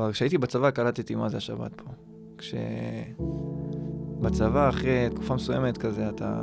[0.00, 1.84] כבר כשהייתי בצבא קלטתי מה זה השבת פה.
[4.18, 6.42] כשבצבא, אחרי תקופה מסוימת כזה, אתה...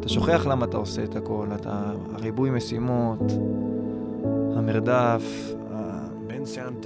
[0.00, 1.92] אתה שוכח למה אתה עושה את הכל, אתה...
[2.12, 3.32] הריבוי משימות,
[4.56, 5.54] המרדף.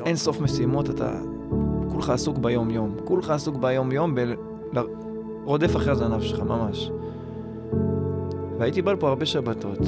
[0.07, 1.21] אין סוף משימות, אתה
[1.89, 2.97] כולך עסוק ביום-יום.
[3.05, 4.21] כולך עסוק ביום-יום ב...
[5.45, 6.91] רודף אחרי הזנב שלך, ממש.
[8.59, 9.81] והייתי בא לפה הרבה שבתות.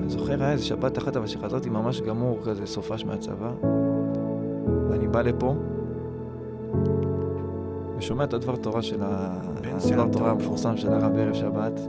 [0.00, 3.52] אני זוכר, היה איזה שבת אחת, אבל שחזרתי ממש גמור, כזה סופש מהצבא.
[4.98, 5.54] ואני בא לפה,
[7.98, 9.38] ושומע את הדבר תורה של ה...
[9.64, 11.80] הדבר תורה המפורסם של הרב בערב שבת.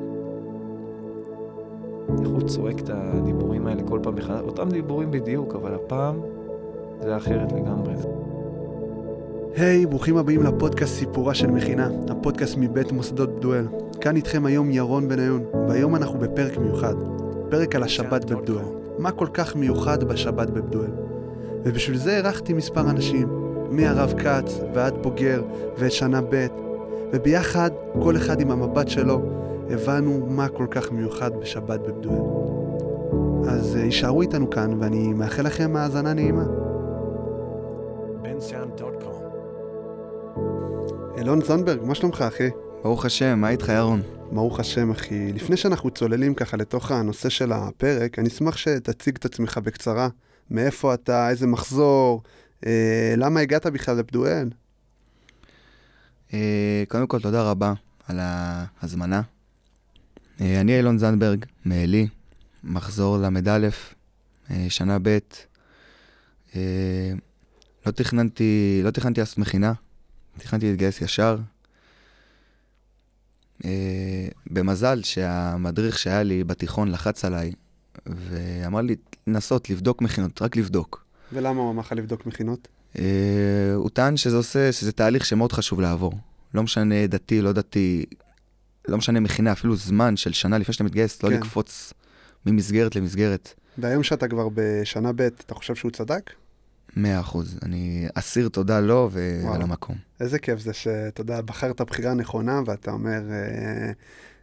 [2.22, 6.16] איך הוא צועק את הדיבורים האלה כל פעם מחדש, אותם דיבורים בדיוק, אבל הפעם
[7.02, 7.94] זה אחרת לגמרי.
[9.55, 13.66] היי, hey, ברוכים הבאים לפודקאסט סיפורה של מכינה, הפודקאסט מבית מוסדות בדואל.
[14.02, 16.95] כאן איתכם היום ירון בניון, והיום אנחנו בפרק מיוחד,
[17.50, 18.66] פרק על השבת בבדואל.
[18.98, 21.09] מה כל כך מיוחד בשבת בבדואל?
[21.63, 23.27] ובשביל זה אירחתי מספר אנשים,
[23.72, 25.44] מהרב כץ ועד בוגר
[25.77, 26.47] ואת שנה ב',
[27.14, 27.72] וביחד,
[28.03, 29.22] כל אחד עם המבט שלו,
[29.69, 32.50] הבנו מה כל כך מיוחד בשבת בבדואל.
[33.50, 36.44] אז אה, יישארו איתנו כאן, ואני מאחל לכם האזנה נעימה.
[41.17, 42.50] אלון זנדברג, מה שלומך אחי?
[42.84, 44.02] ברוך השם, מה איתך ירון?
[44.31, 45.34] ברוך השם אחי.
[45.34, 50.09] לפני שאנחנו צוללים ככה לתוך הנושא של הפרק, אני אשמח שתציג את עצמך בקצרה.
[50.52, 52.23] מאיפה אתה, איזה מחזור,
[52.66, 54.50] אה, למה הגעת בכלל לבדואל?
[56.33, 57.73] אה, קודם כל, תודה רבה
[58.08, 59.22] על ההזמנה.
[60.41, 62.08] אה, אני אילון זנדברג, מעלי,
[62.64, 63.69] מחזור ל"א,
[64.52, 65.17] אה, שנה ב'.
[66.56, 67.11] אה,
[67.86, 69.73] לא תכננתי, לא תכננתי לעשות מכינה,
[70.38, 71.38] תכננתי להתגייס ישר.
[73.66, 77.52] אה, במזל שהמדריך שהיה לי בתיכון לחץ עליי
[78.06, 78.95] ואמר לי
[79.28, 81.06] לנסות לבדוק מכינות, רק לבדוק.
[81.34, 82.68] ולמה הוא אמר לך לבדוק מכינות?
[82.94, 83.00] Uh,
[83.76, 86.14] הוא טען שזה עושה, שזה תהליך שמאוד חשוב לעבור.
[86.54, 88.06] לא משנה דתי, לא דתי,
[88.88, 91.36] לא משנה מכינה, אפילו זמן של שנה לפני שאתה מתגייס, לא כן.
[91.36, 91.94] לא לקפוץ
[92.46, 93.53] ממסגרת למסגרת.
[93.78, 96.34] והיום שאתה כבר בשנה ב', אתה חושב שהוא צדק?
[96.96, 97.59] מאה אחוז.
[97.63, 99.96] אני אסיר תודה לו ועל המקום.
[100.19, 103.92] איזה כיף זה שאתה יודע, בחרת בחירה נכונה, ואתה אומר, אה,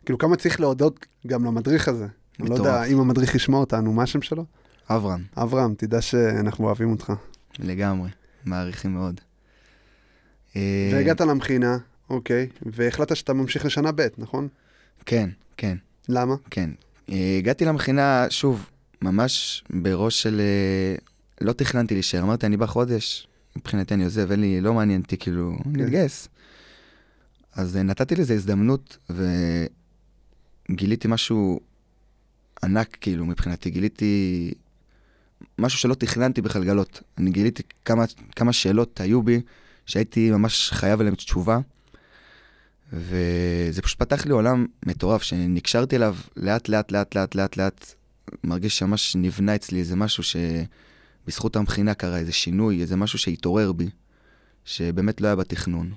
[0.04, 2.06] כאילו כמה צריך להודות גם למדריך הזה.
[2.40, 4.44] אני לא יודע אם המדריך ישמע אותנו, מה השם שלו?
[4.90, 5.24] אברהם.
[5.36, 7.12] אברהם, תדע שאנחנו אוהבים אותך.
[7.58, 8.10] לגמרי,
[8.44, 9.20] מעריכים מאוד.
[10.56, 11.78] אה, והגעת למכינה,
[12.10, 14.48] אוקיי, והחלטת שאתה ממשיך לשנה ב', נכון?
[15.06, 15.76] כן, כן.
[16.08, 16.34] למה?
[16.50, 16.70] כן.
[17.10, 18.70] אה, הגעתי למכינה, שוב,
[19.02, 20.40] ממש בראש של...
[20.40, 20.94] אה,
[21.40, 25.56] לא תכננתי להישאר, אמרתי, אני בחודש, מבחינתי אני עוזב, אין לי, לא מעניין אותי, כאילו,
[25.64, 25.70] כן.
[25.70, 26.28] נתגייס.
[27.54, 29.12] אז נתתי לזה הזדמנות,
[30.70, 31.60] וגיליתי משהו
[32.64, 33.70] ענק, כאילו, מבחינתי.
[33.70, 34.52] גיליתי
[35.58, 37.02] משהו שלא תכננתי בכלל לגלות.
[37.18, 38.04] אני גיליתי כמה,
[38.36, 39.40] כמה שאלות היו בי,
[39.86, 41.58] שהייתי ממש חייב עליהן תשובה.
[42.92, 47.94] וזה פשוט פתח לי עולם מטורף, שנקשרתי אליו לאט, לאט, לאט, לאט, לאט, לאט.
[48.44, 53.90] מרגיש שממש נבנה אצלי איזה משהו שבזכות המכינה קרה, איזה שינוי, איזה משהו שהתעורר בי,
[54.64, 55.92] שבאמת לא היה בתכנון.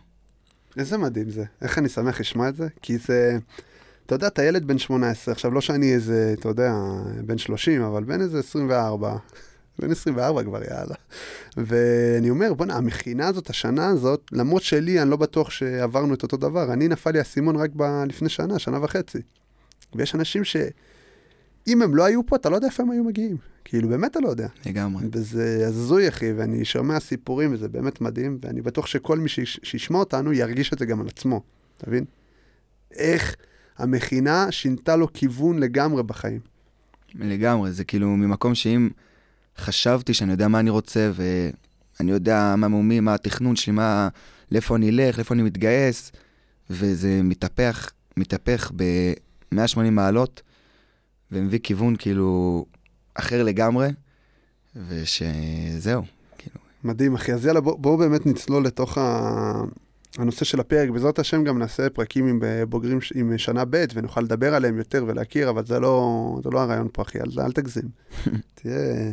[0.77, 1.43] איזה מדהים זה.
[1.61, 3.37] איך אני שמח לשמוע את זה, כי זה...
[4.09, 6.73] אתה יודע, אתה ילד בן 18, עכשיו לא שאני איזה, אתה יודע,
[7.25, 9.15] בן 30, אבל בן איזה 24,
[9.79, 10.95] בן 24 כבר, יאללה.
[11.57, 16.37] ואני אומר, בוא'נה, המכינה הזאת, השנה הזאת, למרות שלי, אני לא בטוח שעברנו את אותו
[16.37, 17.83] דבר, אני נפל לי האסימון רק ב...
[18.07, 19.19] לפני שנה, שנה וחצי.
[19.95, 20.57] ויש אנשים ש...
[21.67, 23.37] אם הם לא היו פה, אתה לא יודע איפה הם היו מגיעים.
[23.65, 24.47] כאילו, באמת אתה לא יודע.
[24.65, 25.03] לגמרי.
[25.11, 30.33] וזה הזוי, אחי, ואני שומע סיפורים, וזה באמת מדהים, ואני בטוח שכל מי שישמע אותנו
[30.33, 31.41] ירגיש את זה גם על עצמו,
[31.77, 32.05] אתה מבין?
[32.91, 33.35] איך
[33.79, 36.39] המכינה שינתה לו כיוון לגמרי בחיים.
[37.15, 38.89] לגמרי, זה כאילו ממקום שאם
[39.57, 44.09] חשבתי שאני יודע מה אני רוצה, ואני יודע מה מומי, מה התכנון שלי, מה,
[44.51, 46.11] לאיפה אני אלך, לאיפה אני מתגייס,
[46.69, 50.41] וזה מתהפך, מתהפך ב-180 מעלות,
[51.31, 52.65] ומביא כיוון כאילו
[53.15, 53.89] אחר לגמרי,
[54.87, 56.03] ושזהו,
[56.37, 56.55] כאילו.
[56.83, 57.33] מדהים, אחי.
[57.33, 59.63] אז יאללה, בואו בוא באמת נצלול לתוך ה...
[60.17, 64.53] הנושא של הפרק, בעזרת השם גם נעשה פרקים עם בוגרים עם שנה ב' ונוכל לדבר
[64.55, 67.89] עליהם יותר ולהכיר, אבל זה לא, זה לא הרעיון פה, אחי, אל, אל תגזים.
[68.55, 69.11] תהיה...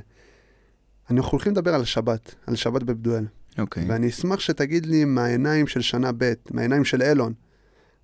[1.11, 3.25] אנחנו הולכים לדבר על שבת, על שבת בבדואל.
[3.59, 3.83] אוקיי.
[3.83, 3.87] Okay.
[3.89, 7.33] ואני אשמח שתגיד לי מהעיניים של שנה ב', מהעיניים של אילון,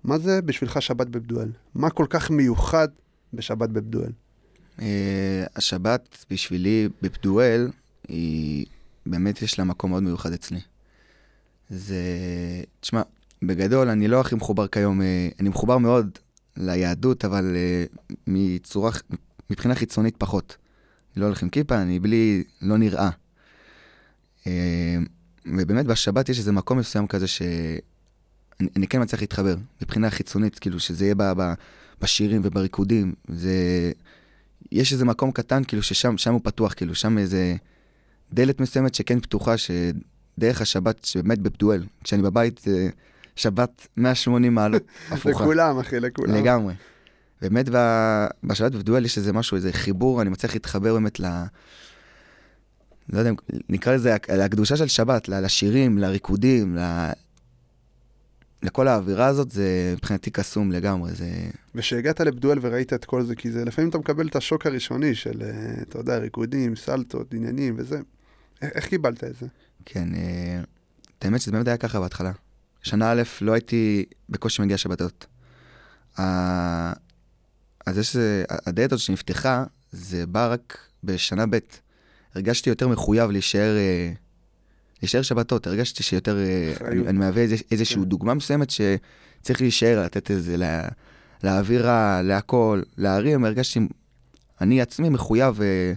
[0.03, 1.51] מה זה בשבילך שבת בבדואל?
[1.75, 2.87] מה כל כך מיוחד
[3.33, 4.11] בשבת בבדואל?
[4.77, 4.81] Uh,
[5.55, 7.71] השבת בשבילי בבדואל,
[8.07, 8.65] היא
[9.05, 10.59] באמת יש לה מקום מאוד מיוחד אצלי.
[11.69, 12.03] זה...
[12.79, 13.01] תשמע,
[13.43, 16.19] בגדול, אני לא הכי מחובר כיום, אה, אני מחובר מאוד
[16.57, 17.85] ליהדות, אבל אה,
[18.27, 18.91] מצורה,
[19.49, 20.57] מבחינה חיצונית פחות.
[21.15, 23.09] אני לא הולך עם כיפה, אני בלי, לא נראה.
[24.47, 24.97] אה,
[25.45, 27.41] ובאמת בשבת יש איזה מקום מסוים כזה ש...
[28.75, 31.53] אני, כן מצליח להתחבר, מבחינה חיצונית, כאילו שזה יהיה ב, ב,
[32.01, 33.13] בשירים ובריקודים.
[33.27, 33.91] זה...
[34.71, 37.55] יש איזה מקום קטן, כאילו ששם שם הוא פתוח, כאילו שם איזה
[38.33, 39.57] דלת מסוימת שכן פתוחה,
[40.37, 41.83] שדרך השבת, שבאמת בבדואל.
[42.03, 42.89] כשאני בבית, זה
[43.35, 45.29] שבת 180 מעלות הפוכה.
[45.29, 46.35] לכולם, אחי, לכולם.
[46.35, 46.73] לגמרי.
[47.41, 47.69] באמת
[48.43, 51.25] בשבת בבדואל יש איזה משהו, איזה חיבור, אני מצליח להתחבר באמת ל...
[53.09, 53.31] לא יודע,
[53.69, 57.09] נקרא לזה לקדושה של שבת, לשירים, לריקודים, ל...
[58.63, 61.29] לכל האווירה הזאת, זה מבחינתי קסום לגמרי, זה...
[61.75, 65.41] וכשהגעת לבדואל וראית את כל זה, כי זה לפעמים אתה מקבל את השוק הראשוני של,
[65.41, 67.99] אה, אתה יודע, ריקודים, סלטות, עניינים וזה.
[68.61, 69.47] איך, איך קיבלת את זה?
[69.85, 70.61] כן, אה,
[71.19, 72.31] את האמת שזה באמת היה ככה בהתחלה.
[72.83, 75.25] שנה א' לא הייתי בקושי מגיע שבתות.
[77.85, 81.57] אז יש, איזה- הדלת הזאת שנפתחה, זה בא רק בשנה ב'.
[82.35, 84.11] הרגשתי יותר מחויב להישאר, אה,
[85.01, 86.73] להישאר שבתות, הרגשתי שיותר, אה.
[86.87, 88.03] אני, אני מהווה איזה, איזושהי כן.
[88.03, 90.87] דוגמה מסוימת שצריך להישאר, לתת איזה, לה,
[91.43, 93.79] לאווירה, להכל, להרים, הרגשתי,
[94.61, 95.93] אני עצמי מחויב אה,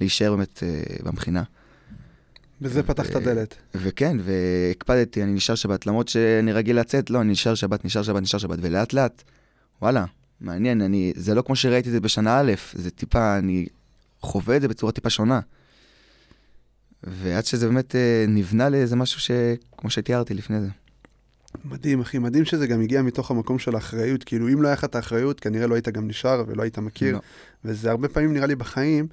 [0.00, 1.42] להישאר באמת אה, במכינה.
[2.60, 3.54] בזה פתח את הדלת.
[3.74, 8.22] וכן, והקפדתי, אני נשאר שבת, למרות שאני רגיל לצאת, לא, אני נשאר שבת, נשאר שבת,
[8.22, 9.22] נשאר שבת, ולאט לאט,
[9.82, 10.04] וואלה,
[10.40, 13.66] מעניין, אני, זה לא כמו שראיתי את זה בשנה א', זה טיפה, אני
[14.20, 15.40] חווה את זה בצורה טיפה שונה.
[17.02, 19.30] ועד שזה באמת אה, נבנה לאיזה משהו ש...
[19.78, 20.68] כמו שתיארתי לפני זה.
[21.64, 24.24] מדהים, אחי, מדהים שזה גם הגיע מתוך המקום של האחריות.
[24.24, 27.14] כאילו, אם לא היה לך את האחריות, כנראה לא היית גם נשאר ולא היית מכיר.
[27.14, 27.20] לא.
[27.64, 29.06] וזה הרבה פעמים נראה לי בחיים,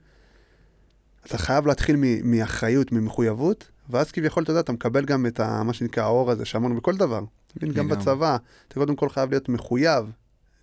[1.25, 5.63] אתה חייב להתחיל מ- מאחריות, ממחויבות, ואז כביכול, אתה יודע, אתה מקבל גם את ה,
[5.63, 7.23] מה שנקרא האור הזה שאמרנו בכל דבר.
[7.47, 7.87] אתה מבין, גם.
[7.87, 8.37] בצבא,
[8.67, 10.05] אתה קודם כל חייב להיות מחויב,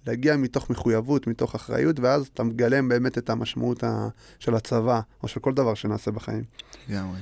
[0.06, 4.08] להגיע מתוך מחויבות, מתוך אחריות, ואז אתה מגלם באמת את המשמעות ה,
[4.38, 6.44] של הצבא, או של כל דבר שנעשה בחיים.
[6.88, 7.20] לגמרי.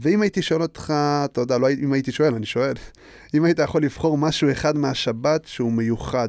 [0.00, 0.92] ואם הייתי שואל אותך,
[1.24, 2.74] אתה יודע, לא אם הייתי שואל, אני שואל,
[3.34, 6.28] אם היית יכול לבחור משהו אחד מהשבת שהוא מיוחד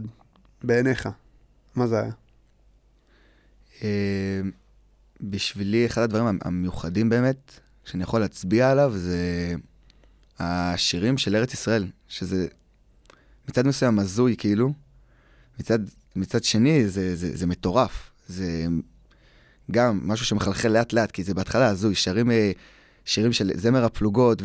[0.64, 1.10] בעיניך,
[1.76, 2.12] מה זה היה?
[5.22, 9.54] בשבילי, אחד הדברים המ- המיוחדים באמת, שאני יכול להצביע עליו, זה
[10.40, 12.48] השירים של ארץ ישראל, שזה
[13.50, 14.74] מצד מסוים הזוי, כאילו,
[15.60, 15.80] מצד,
[16.16, 18.12] מצד שני, זה, זה, זה מטורף.
[18.28, 18.66] זה
[19.72, 22.52] גם משהו שמחלחל לאט-לאט, כי זה בהתחלה הזוי, שרים, אה,
[23.06, 24.42] שירים של זמר הפלוגות,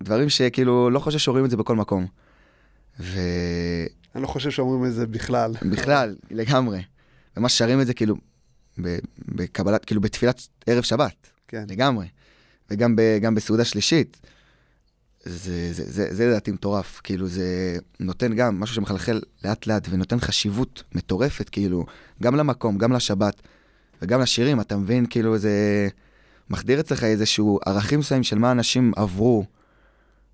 [0.00, 2.06] ודברים שכאילו, לא חושב שרואים את זה בכל מקום.
[3.00, 5.54] ובכלל, אני לא חושב שאומרים את זה בכלל.
[6.30, 6.82] לגמרי.
[7.36, 8.16] ממש שרים את זה כאילו,
[9.28, 11.64] בקבלת, כאילו בתפילת ערב שבת, כן.
[11.68, 12.06] לגמרי.
[12.70, 14.20] וגם ב, גם בסעודה שלישית.
[15.24, 20.20] זה, זה, זה, זה לדעתי מטורף, כאילו זה נותן גם משהו שמחלחל לאט לאט ונותן
[20.20, 21.86] חשיבות מטורפת, כאילו,
[22.22, 23.42] גם למקום, גם לשבת
[24.02, 25.88] וגם לשירים, אתה מבין, כאילו זה
[26.50, 29.44] מחדיר אצלך איזשהו ערכים מסוימים של מה אנשים עברו,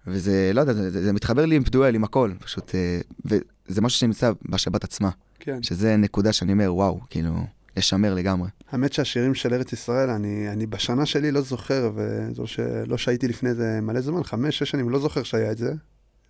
[0.06, 3.80] וזה, לא יודע, זה, זה, זה מתחבר לי עם פדואל, עם הכל, פשוט, אה, וזה
[3.80, 5.10] משהו שנמצא בשבת עצמה,
[5.40, 5.62] כן.
[5.62, 8.48] שזה נקודה שאני אומר, וואו, כאילו, לשמר לגמרי.
[8.70, 13.54] האמת שהשירים של ארץ ישראל, אני, אני בשנה שלי לא זוכר, וזו שלא שהייתי לפני
[13.54, 15.72] זה מלא זמן, חמש, שש שנים, לא זוכר שהיה את זה.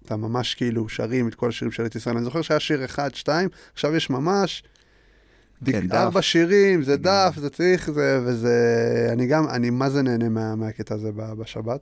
[0.07, 2.17] אתה ממש כאילו שרים את כל השירים של ארץ ישראל.
[2.17, 4.63] אני זוכר שהיה שיר אחד, שתיים, עכשיו יש ממש...
[5.65, 5.95] כן, דף.
[5.95, 6.97] ארבע שירים, זה.
[6.97, 9.09] דף, זה צריך, זה, וזה...
[9.13, 11.81] אני גם, אני מה זה נהנה מה, מהקטע הזה בשבת.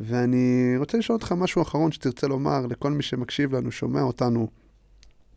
[0.00, 4.48] ואני רוצה לשאול אותך משהו אחרון שתרצה לומר לכל מי שמקשיב לנו, שומע אותנו,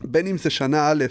[0.00, 1.04] בין אם זה שנה א',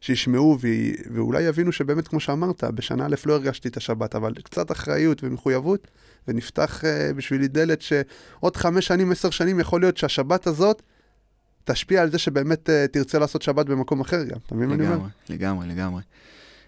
[0.00, 4.72] שישמעו ו- ואולי יבינו שבאמת, כמו שאמרת, בשנה א' לא הרגשתי את השבת, אבל קצת
[4.72, 5.88] אחריות ומחויבות,
[6.28, 10.82] ונפתח uh, בשבילי דלת שעוד חמש שנים, עשר שנים, יכול להיות שהשבת הזאת
[11.64, 14.36] תשפיע על זה שבאמת uh, תרצה לעשות שבת במקום אחר גם.
[14.46, 14.96] אתה מבין מה אני אומר?
[14.96, 16.02] לגמרי, לגמרי, לגמרי.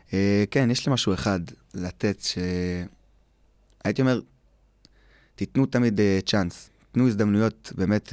[0.08, 0.12] Uh,
[0.50, 1.40] כן, יש לי משהו אחד
[1.74, 2.38] לתת, ש...
[3.84, 4.20] הייתי אומר,
[5.34, 8.12] תיתנו תמיד uh, צ'אנס, תנו הזדמנויות, באמת,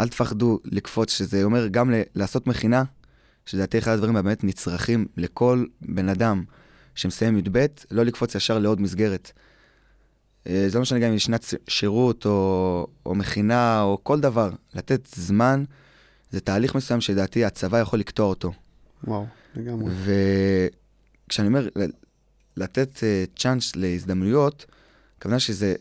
[0.00, 2.82] אל תפחדו לקפוץ, שזה אומר גם לעשות מכינה,
[3.46, 6.44] שלדעתי אחד הדברים הבאמת נצרכים לכל בן אדם
[6.94, 9.32] שמסיים י"ב, לא לקפוץ ישר לעוד מסגרת.
[10.44, 14.50] Uh, זה לא משנה גם אם יש שנת שירות או, או מכינה או כל דבר,
[14.74, 15.64] לתת זמן,
[16.30, 18.52] זה תהליך מסוים שלדעתי הצבא יכול לקטוע אותו.
[19.04, 19.26] וואו,
[19.56, 19.92] לגמרי.
[21.26, 21.68] וכשאני אומר
[22.56, 24.66] לתת uh, צ'אנס להזדמנויות,
[25.18, 25.74] הכוונה שזה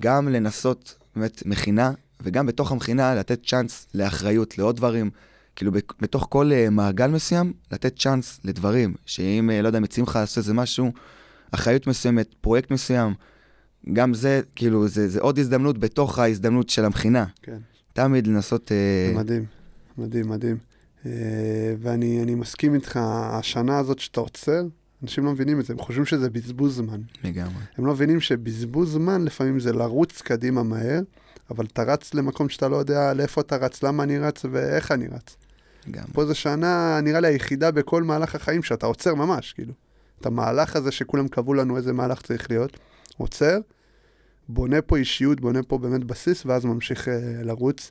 [0.00, 5.10] גם לנסות באמת מכינה, וגם בתוך המכינה לתת צ'אנס לאחריות, לעוד דברים.
[5.56, 10.16] כאילו בתוך כל uh, מעגל מסוים, לתת צ'אנס לדברים, שאם, uh, לא יודע, מציעים לך
[10.16, 10.92] לעשות איזה משהו,
[11.50, 13.14] אחריות מסוימת, פרויקט מסוים,
[13.92, 17.24] גם זה, כאילו, זה, זה עוד הזדמנות בתוך ההזדמנות של המכינה.
[17.42, 17.58] כן.
[17.92, 18.68] תמיד לנסות...
[18.68, 19.44] זה Uh, מדהים,
[19.98, 20.56] מדהים, מדהים.
[21.80, 24.62] ואני אני מסכים איתך, השנה הזאת שאתה עוצר,
[25.02, 27.00] אנשים לא מבינים את זה, הם חושבים שזה בזבוז זמן.
[27.24, 27.62] לגמרי.
[27.76, 31.00] הם לא מבינים שבזבוז זמן לפעמים זה לרוץ קדימה מהר,
[31.50, 35.06] אבל אתה רץ למקום שאתה לא יודע לאיפה אתה רץ, למה אני רץ ואיך אני
[35.06, 35.36] רץ.
[35.90, 36.04] גם.
[36.12, 39.72] פה זו שנה, נראה לי, היחידה בכל מהלך החיים שאתה עוצר ממש, כאילו.
[40.20, 42.78] את המהלך הזה שכולם קבעו לנו איזה מהלך צריך להיות,
[43.16, 43.58] עוצר,
[44.48, 47.90] בונה פה אישיות, בונה פה באמת בסיס, ואז ממשיך אה, לרוץ.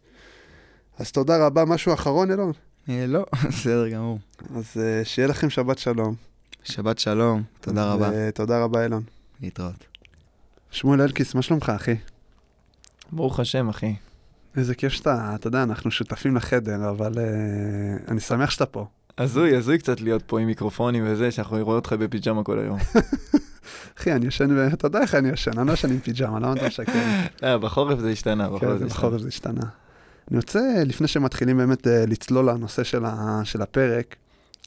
[0.97, 1.65] אז תודה רבה.
[1.65, 2.51] משהו אחרון, אילון?
[2.89, 4.19] אה, לא, בסדר גמור.
[4.55, 6.15] אז אה, שיהיה לכם שבת שלום.
[6.63, 8.31] שבת שלום, תודה רבה.
[8.31, 9.03] תודה רבה, אילון.
[9.41, 9.85] להתראות.
[10.71, 11.95] שמואל אלקיס, מה שלומך, אחי?
[13.11, 13.95] ברוך השם, אחי.
[14.57, 17.23] איזה כיף שאתה, אתה יודע, אנחנו שותפים לחדר, אבל אה,
[18.07, 18.85] אני שמח שאתה פה.
[19.17, 22.77] הזוי, הזוי קצת להיות פה עם מיקרופונים וזה, שאנחנו רואים אותך בפיג'מה כל היום.
[23.99, 26.67] אחי, אני ישן, אתה יודע איך אני ישן, אני לא ישן עם פיג'מה, למה אתה
[26.67, 26.91] משקר?
[27.43, 28.99] אה, בחורף זה השתנה, כן, בחורף זה השתנה.
[28.99, 29.63] בחורף זה השתנה.
[30.31, 32.83] אני רוצה, לפני שמתחילים באמת אה, לצלול לנושא
[33.43, 34.15] של הפרק,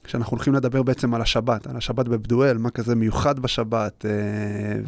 [0.07, 4.11] שאנחנו הולכים לדבר בעצם על השבת, על השבת בבדואל, מה כזה מיוחד בשבת, אה,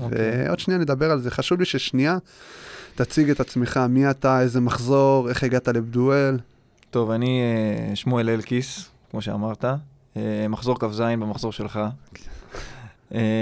[0.04, 0.46] אוקיי.
[0.46, 1.30] ועוד שנייה נדבר על זה.
[1.30, 2.18] חשוב לי ששנייה
[2.94, 6.38] תציג את עצמך, מי אתה, איזה מחזור, איך הגעת לבדואל.
[6.90, 7.40] טוב, אני
[7.90, 9.64] אה, שמואל אלקיס, כמו שאמרת.
[10.16, 11.80] אה, מחזור כ"ז במחזור שלך.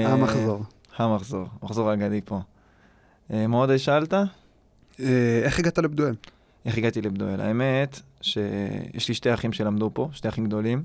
[0.05, 0.63] המחזור.
[0.97, 2.41] המחזור, מחזור האגדי פה.
[3.31, 4.15] מה עוד שאלת?
[5.45, 6.15] איך הגעת לבדואל?
[6.65, 7.41] איך הגעתי לבדואל?
[7.41, 10.83] האמת שיש לי שתי אחים שלמדו פה, שתי אחים גדולים,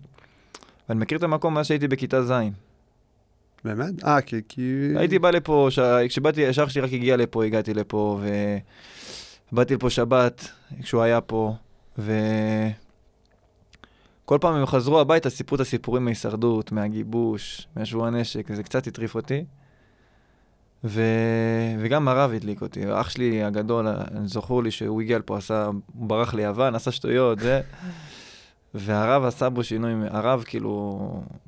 [0.89, 2.31] ואני מכיר את המקום מאז שהייתי בכיתה ז'.
[3.63, 4.03] באמת?
[4.03, 4.41] אה, כי...
[4.47, 4.93] כי...
[4.95, 5.79] הייתי בא לפה, ש...
[6.09, 8.19] כשבאתי, כשאח שלי רק הגיע לפה, הגעתי לפה,
[9.51, 11.53] ובאתי לפה שבת, כשהוא היה פה,
[11.97, 12.07] וכל
[14.41, 19.45] פעם הם חזרו הביתה, סיפרו את הסיפורים מההישרדות, מהגיבוש, מהשבוע הנשק, זה קצת הטריף אותי.
[20.83, 21.01] ו...
[21.79, 23.87] וגם הרב הדליק אותי, אח שלי הגדול,
[24.25, 27.61] זכור לי שהוא הגיע לפה, עשה, הוא ברח ליוון, עשה שטויות, זה...
[28.73, 30.99] והרב עשה בו שינוי, הרב כאילו,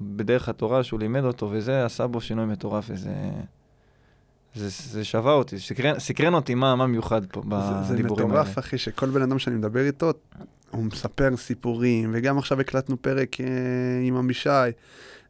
[0.01, 3.13] בדרך התורה שהוא לימד אותו וזה, עשה בו שינוי מטורף וזה...
[4.55, 8.47] זה, זה שווה אותי, סקרן, סקרן אותי מה, מה מיוחד פה זה, זה בדיבורים מטורף,
[8.47, 8.59] האלה.
[8.59, 10.11] אחי, שכל בן אדם שאני מדבר איתו,
[10.71, 13.45] הוא מספר סיפורים, וגם עכשיו הקלטנו פרק אה,
[14.03, 14.49] עם עמישי,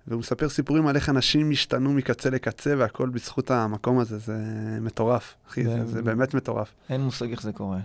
[0.08, 4.38] והוא מספר סיפורים על איך אנשים השתנו מקצה לקצה, והכל בזכות המקום הזה, זה
[4.82, 6.74] מטורף, אחי, זה, זה- זה באמת מטורף.
[6.90, 7.80] אין מושג איך זה קורה.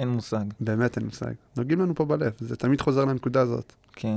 [0.00, 1.32] אין מושג, באמת אין מושג.
[1.56, 3.72] נוגעים לנו פה בלב, זה תמיד חוזר לנקודה הזאת.
[3.92, 4.16] כן.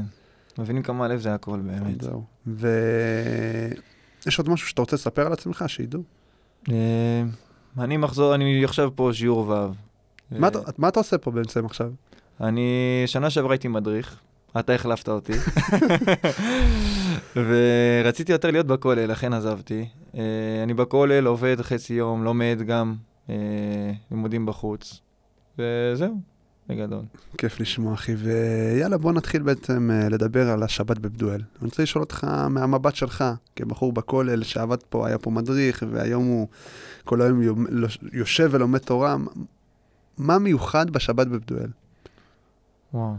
[0.58, 2.02] מבינים כמה הלב זה הכל באמת.
[2.02, 2.24] זהו.
[2.48, 6.02] ויש עוד משהו שאתה רוצה לספר על עצמך, שידעו?
[6.72, 7.24] אה,
[7.78, 9.68] אני מחזור, אני עכשיו פה שיעור ו'.
[10.78, 11.92] מה אתה עושה פה בעצם עכשיו?
[12.42, 14.20] אני שנה שעברה הייתי מדריך,
[14.60, 15.34] אתה החלפת אותי.
[18.04, 19.86] ורציתי יותר להיות בכולל, לכן עזבתי.
[20.16, 20.22] אה,
[20.64, 22.96] אני בכולל, עובד חצי יום, לומד גם,
[23.30, 23.36] אה,
[24.12, 25.02] לימודים בחוץ.
[25.58, 26.20] וזהו,
[26.70, 27.06] בגדול.
[27.38, 28.16] כיף לשמוע, אחי.
[28.16, 31.42] ויאללה, בוא נתחיל בעצם אה, לדבר על השבת בבדואל.
[31.60, 33.24] אני רוצה לשאול אותך מהמבט שלך,
[33.56, 36.48] כבחור בכולל שעבד פה, היה פה מדריך, והיום הוא
[37.06, 37.66] כל היום יום-
[38.14, 39.16] יושב ולומד תורה.
[40.18, 41.70] מה מיוחד בשבת בבדואל?
[42.94, 43.16] וואו,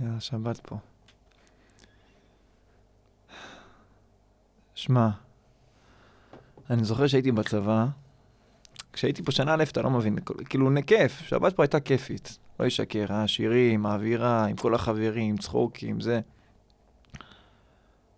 [0.00, 0.76] היה שבת פה.
[4.74, 5.08] שמע,
[6.70, 7.86] אני זוכר שהייתי בצבא,
[8.92, 10.18] כשהייתי פה שנה א', אתה לא מבין,
[10.48, 12.38] כאילו, כיף, שבת פה הייתה כיפית.
[12.60, 16.20] לא ישקר, היה שירים, האווירה, עם כל החברים, צחוקים, זה.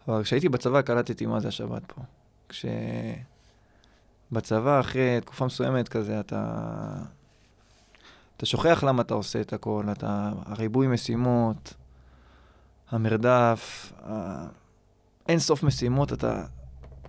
[0.08, 2.02] אבל כשהייתי בצבא קלטתי מה זה השבת פה.
[4.30, 6.64] כשבצבא, אחרי תקופה מסוימת כזה, אתה...
[8.36, 10.32] אתה שוכח למה אתה עושה את הכל, אתה...
[10.46, 11.74] הריבוי משימות,
[12.90, 14.46] המרדף, ה...
[15.28, 16.44] אין סוף משימות, אתה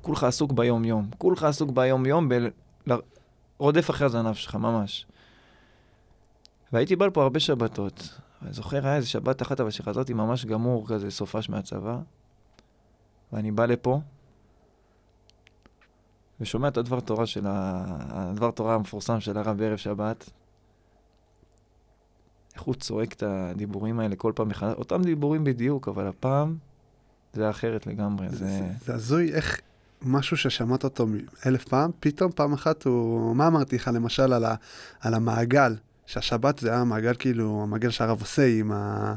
[0.01, 1.09] כולך עסוק ביום-יום.
[1.17, 2.29] כולך עסוק ביום-יום
[3.59, 5.05] ברודף אחרי הזנב שלך, ממש.
[6.73, 8.19] והייתי בא לפה הרבה שבתות.
[8.41, 11.97] אני זוכר, היה איזה שבת אחת, אבל שחזרתי ממש גמור כזה, סופש מהצבא.
[13.33, 13.99] ואני בא לפה,
[16.39, 17.83] ושומע את הדבר תורה של ה...
[18.09, 20.29] הדבר תורה המפורסם של הרב בערב שבת.
[22.55, 26.57] איך הוא צועק את הדיבורים האלה כל פעם מחדש, אותם דיבורים בדיוק, אבל הפעם
[27.33, 28.29] זה אחרת לגמרי.
[28.29, 28.37] זה...
[28.37, 29.61] זה זה הזוי איך
[30.01, 31.07] משהו ששמעת אותו
[31.45, 33.35] אלף פעם, פתאום פעם אחת הוא...
[33.35, 34.55] מה אמרתי לך למשל על, ה...
[34.99, 35.75] על המעגל?
[36.05, 39.13] שהשבת זה היה מעגל כאילו, המעגל שהרב עושה עם ה...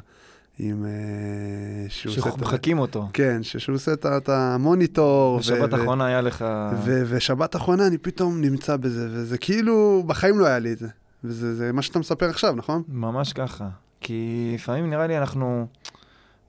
[0.58, 0.86] עם...
[0.86, 3.08] אה, שמחקים אותו.
[3.12, 5.38] כן, שהוא עושה את את המוניטור.
[5.38, 6.44] בשבת ו- ו- האחרונה היה לך...
[6.84, 10.88] ושבת האחרונה אני פתאום נמצא בזה, וזה כאילו, בחיים לא היה לי את זה.
[11.24, 12.82] וזה זה מה שאתה מספר עכשיו, נכון?
[12.88, 13.68] ממש ככה.
[14.00, 15.66] כי לפעמים נראה לי אנחנו...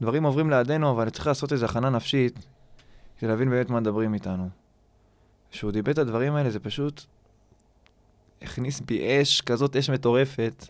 [0.02, 2.40] דברים עוברים לידינו, אבל צריך לעשות איזו הכנה נפשית
[3.20, 4.50] כדי להבין באמת מה מדברים איתנו.
[5.52, 7.02] כשהוא דיבר את הדברים האלה, זה פשוט
[8.42, 10.66] הכניס בי אש, כזאת אש מטורפת.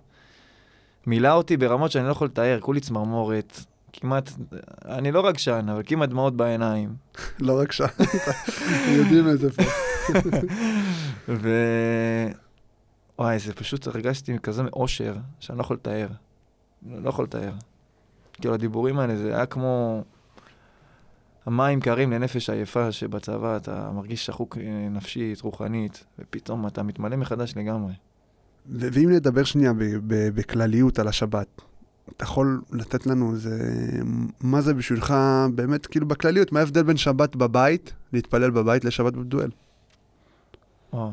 [1.07, 3.59] מילא אותי ברמות שאני לא יכול לתאר, כולי צמרמורת.
[3.93, 4.29] כמעט,
[4.85, 6.95] אני לא רגשן, אבל כמעט דמעות בעיניים.
[7.39, 7.85] לא רק שם,
[8.97, 9.63] יודעים את זה פה.
[13.19, 16.07] וואי, זה פשוט הרגשתי כזה מאושר, שאני לא יכול לתאר.
[16.89, 17.51] לא יכול לתאר.
[18.33, 20.03] כאילו, הדיבורים האלה, זה היה כמו
[21.49, 27.53] המים קרים לנפש עייפה שבצבא, אתה מרגיש שחוק אה, נפשית, רוחנית, ופתאום אתה מתמלא מחדש
[27.55, 27.93] לגמרי.
[28.69, 29.73] ו- ואם נדבר שנייה
[30.07, 31.61] בכלליות על השבת,
[32.09, 33.59] אתה יכול לתת לנו איזה...
[34.41, 35.13] מה זה בשבילך,
[35.55, 39.49] באמת, כאילו בכלליות, מה ההבדל בין שבת בבית, להתפלל בבית, לשבת בדואל?
[40.93, 41.11] וואו.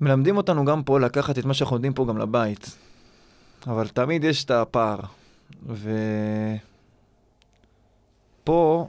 [0.00, 2.76] מלמדים אותנו גם פה לקחת את מה שאנחנו יודעים פה גם לבית.
[3.66, 5.00] אבל תמיד יש את הפער.
[8.44, 8.88] ופה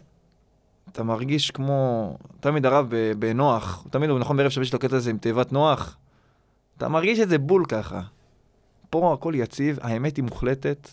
[0.91, 2.17] אתה מרגיש כמו...
[2.39, 5.97] תמיד הרב בנוח, תמיד, הוא נכון בערב שבת יש לו קטע הזה עם תיבת נוח,
[6.77, 8.01] אתה מרגיש את זה בול ככה.
[8.89, 10.89] פה הכל יציב, האמת היא מוחלטת,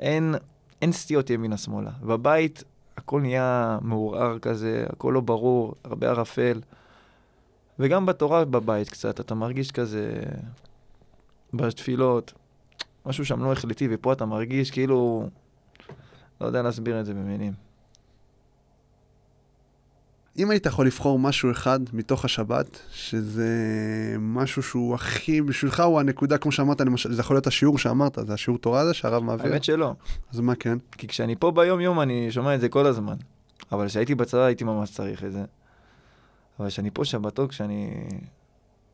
[0.00, 0.34] אין,
[0.82, 1.90] אין סטיות ימינה-שמאלה.
[2.02, 2.64] בבית
[2.96, 6.60] הכל נהיה מעורער כזה, הכל לא ברור, הרבה ערפל.
[7.78, 10.22] וגם בתורה בבית קצת, אתה מרגיש כזה,
[11.54, 12.32] בתפילות,
[13.06, 15.28] משהו שם לא החלטי, ופה אתה מרגיש כאילו,
[16.42, 17.52] לא יודע להסביר את זה במילים.
[20.38, 23.48] אם היית יכול לבחור משהו אחד מתוך השבת, שזה
[24.18, 28.34] משהו שהוא הכי, בשבילך הוא הנקודה, כמו שאמרת, למשל, זה יכול להיות השיעור שאמרת, זה
[28.34, 29.46] השיעור תורה הזה שהרב מעביר?
[29.46, 29.94] האמת שלא,
[30.32, 30.78] אז מה כן?
[30.92, 33.16] כי כשאני פה ביום-יום אני שומע את זה כל הזמן.
[33.72, 35.44] אבל כשהייתי בצבא הייתי ממש צריך את זה.
[36.60, 37.90] אבל כשאני פה שבתות, כשאני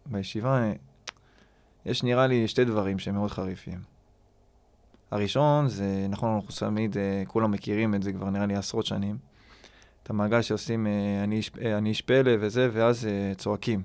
[0.06, 0.72] בישיבה,
[1.86, 3.97] יש נראה לי שתי דברים שהם מאוד חריפים.
[5.10, 9.18] הראשון זה, נכון, אנחנו תמיד, אה, כולם מכירים את זה כבר נראה לי עשרות שנים.
[10.08, 13.82] את המעגל שעושים אה, אני אה, אני איש פלא וזה, ואז אה, צועקים.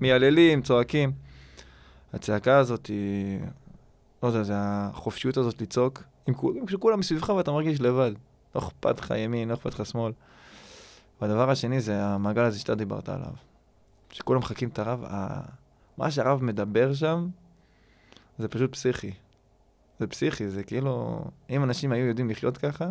[0.00, 1.12] מייללים, צועקים.
[2.12, 3.40] הצעקה הזאת היא,
[4.22, 6.02] לא יודע, זה החופשיות הזאת לצעוק.
[6.26, 8.12] עם עם כשכולם מסביבך ואתה מרגיש לבד.
[8.54, 10.12] לא אכפת לך ימין, לא אכפת לך שמאל.
[11.20, 13.32] והדבר השני זה המעגל הזה שאתה דיברת עליו.
[14.10, 15.40] שכולם מחכים את הרב, ה...
[15.98, 17.28] מה שהרב מדבר שם,
[18.38, 19.12] זה פשוט פסיכי.
[20.02, 22.90] זה פסיכי, זה כאילו, אם אנשים היו יודעים לחיות ככה,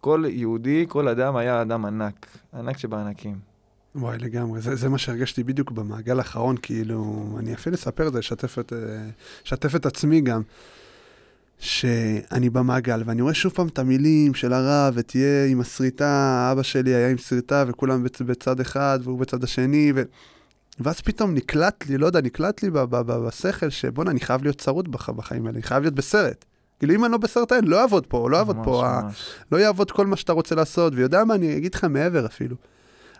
[0.00, 3.38] כל יהודי, כל אדם היה אדם ענק, ענק שבענקים.
[3.94, 4.60] וואי, לגמרי.
[4.60, 8.72] זה, זה מה שהרגשתי בדיוק במעגל האחרון, כאילו, אני אפילו אספר את זה, אשתף את,
[8.72, 10.42] אה, את עצמי גם,
[11.58, 16.94] שאני במעגל, ואני רואה שוב פעם את המילים של הרב, ותהיה עם הסריטה, אבא שלי
[16.94, 20.02] היה עם סריטה, וכולם בצ, בצד אחד, והוא בצד השני, ו...
[20.80, 22.70] ואז פתאום נקלט לי, לא יודע, נקלט לי
[23.26, 26.44] בשכל, שבואנה, אני חייב להיות צרוד בח, בחיים האלה, אני חייב להיות בסרט.
[26.78, 29.00] כאילו, אם אני לא בסרט האלה, לא אעבוד פה, לא אעבוד פה.
[29.02, 29.34] ממש.
[29.52, 32.56] לא יעבוד כל מה שאתה רוצה לעשות, ויודע מה, אני אגיד לך מעבר אפילו.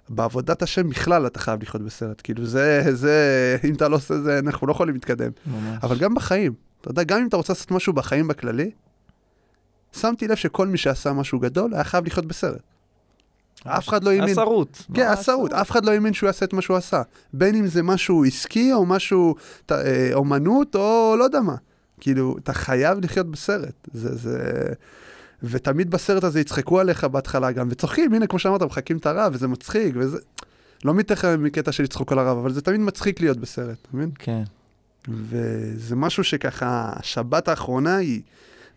[0.08, 2.20] בעבודת השם בכלל אתה חייב לחיות בסרט.
[2.24, 5.30] כאילו זה, זה, אם אתה לא עושה זה, אנחנו לא יכולים להתקדם.
[5.46, 5.78] ממש.
[5.82, 8.70] אבל גם בחיים, אתה יודע, גם אם אתה רוצה לעשות משהו בחיים בכללי,
[9.92, 12.62] שמתי לב שכל מי שעשה משהו גדול היה חייב לחיות בסרט.
[13.68, 14.28] אף אחד לא האמין.
[14.28, 14.82] עשרות.
[14.94, 17.02] כן, עשרות, אף אחד לא האמין שהוא יעשה את מה שהוא עשה.
[17.32, 19.34] בין אם זה משהו עסקי, או משהו,
[19.66, 21.54] ת- אה, אומנות, או לא יודע מה.
[22.00, 23.88] כאילו, אתה חייב לחיות בסרט.
[23.92, 24.62] זה, זה...
[25.42, 29.48] ותמיד בסרט הזה יצחקו עליך בהתחלה גם, וצוחקים, הנה, כמו שאמרת, מחקים את הרב, וזה
[29.48, 30.18] מצחיק, וזה...
[30.84, 34.10] לא מתכף מקטע של לצחוק על הרב, אבל זה תמיד מצחיק להיות בסרט, אתה מבין?
[34.18, 34.42] כן.
[35.08, 38.20] וזה משהו שככה, השבת האחרונה היא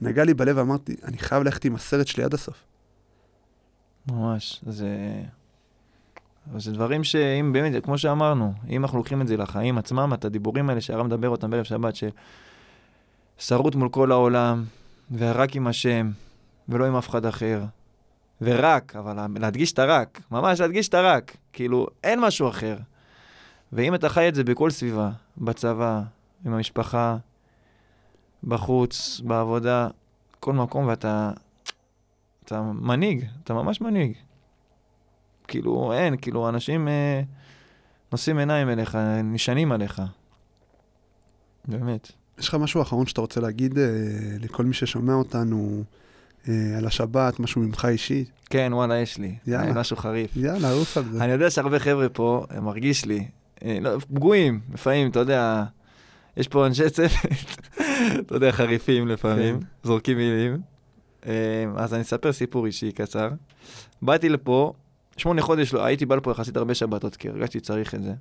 [0.02, 2.56] נגעה לי בלב, ואמרתי, אני חייב ללכת עם הסרט שלי עד הסוף.
[4.12, 5.22] ממש, זה...
[6.58, 10.70] זה דברים שאם באמת, כמו שאמרנו, אם אנחנו לוקחים את זה לחיים עצמם, את הדיבורים
[10.70, 11.94] האלה שהרב מדבר אותם בערב שבת,
[13.40, 14.64] ששרוט מול כל העולם,
[15.18, 16.12] ורק עם השם,
[16.70, 17.64] ולא עם אף אחד אחר.
[18.42, 22.78] ורק, אבל להדגיש את הרק, ממש להדגיש את הרק, כאילו, אין משהו אחר.
[23.74, 26.02] ואם אתה חי את זה בכל סביבה, בצבא,
[26.46, 27.18] עם המשפחה,
[28.44, 29.88] בחוץ, בעבודה,
[30.40, 31.32] כל מקום, ואתה
[32.50, 34.14] אתה מנהיג, אתה ממש מנהיג.
[35.48, 37.22] כאילו, אין, כאילו, אנשים אה,
[38.12, 40.02] נושאים עיניים אליך, נשענים עליך.
[41.68, 42.12] באמת.
[42.40, 43.86] יש לך משהו אחרון שאתה רוצה להגיד אה,
[44.40, 45.84] לכל מי ששומע אותנו
[46.48, 48.26] אה, על השבת, משהו ממך אישי?
[48.50, 49.36] כן, וואלה, יש לי.
[49.48, 49.74] יאללה.
[49.74, 50.32] משהו חריף.
[50.36, 51.24] יאללה, עוף על זה.
[51.24, 53.28] אני יודע שהרבה חבר'ה פה, מרגיש לי,
[53.66, 55.64] אה, לא, פגועים, לפעמים, אתה יודע,
[56.38, 57.12] יש פה אנשי צוות,
[58.20, 59.66] אתה יודע, חריפים לפעמים, כן.
[59.84, 60.79] זורקים מילים.
[61.26, 63.30] אה, אז אני אספר סיפור אישי קצר.
[64.02, 64.74] באתי לפה,
[65.18, 68.14] שמונה חודש לא, הייתי בא לפה יחסית הרבה שבתות, כי הרגשתי צריך את זה.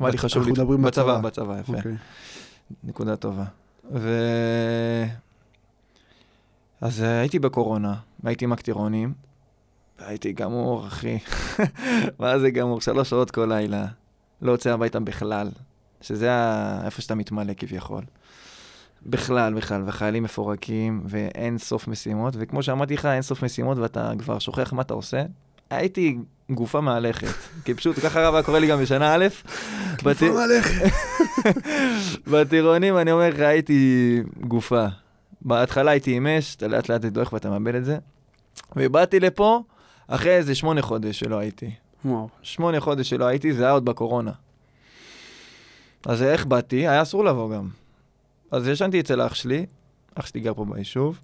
[0.00, 1.20] אמר לי חשוב לי, בצבא, בצבא.
[1.20, 1.76] בצבא, יפה.
[1.76, 1.94] אוקיי.
[2.84, 3.44] נקודה טובה.
[3.92, 4.10] ו...
[6.80, 9.14] אז אה, הייתי בקורונה, הייתי עם הקטירונים,
[9.98, 11.18] הייתי גמור, אחי.
[12.18, 12.80] מה זה גמור?
[12.80, 13.86] שלוש שעות כל לילה.
[14.42, 15.50] לא יוצא הביתה בכלל,
[16.00, 16.30] שזה.
[16.84, 18.04] איפה שאתה מתמלא כביכול.
[19.06, 24.38] בכלל, בכלל, וחיילים מפורקים, ואין סוף משימות, וכמו שאמרתי לך, אין סוף משימות, ואתה כבר
[24.38, 25.22] שוכח מה אתה עושה,
[25.70, 26.18] הייתי
[26.50, 27.34] גופה מהלכת.
[27.64, 29.26] כי פשוט ככה הרב היה קורא לי גם בשנה א'.
[30.02, 30.90] גופה מהלכת.
[32.30, 34.86] בטירונים אני אומר לך, הייתי גופה.
[35.42, 37.98] בהתחלה הייתי עם אש, אתה לאט לאט דועך ואתה מאבד את זה.
[38.76, 39.62] ובאתי לפה
[40.08, 41.70] אחרי איזה שמונה חודש שלא הייתי.
[42.04, 42.28] וואו.
[42.42, 44.32] שמונה חודש שלא הייתי, זה היה עוד בקורונה.
[46.06, 46.76] אז איך באתי?
[46.76, 47.68] היה אסור לבוא גם.
[48.54, 49.66] אז ישנתי אצל אח שלי,
[50.14, 51.18] אח שלי גר פה ביישוב,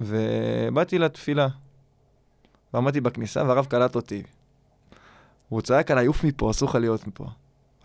[0.00, 1.48] ובאתי לתפילה.
[2.74, 4.22] ועמדתי בכניסה והרב קלט אותי.
[5.48, 7.26] הוא צעק עליי, עוף מפה, אסור לך להיות מפה.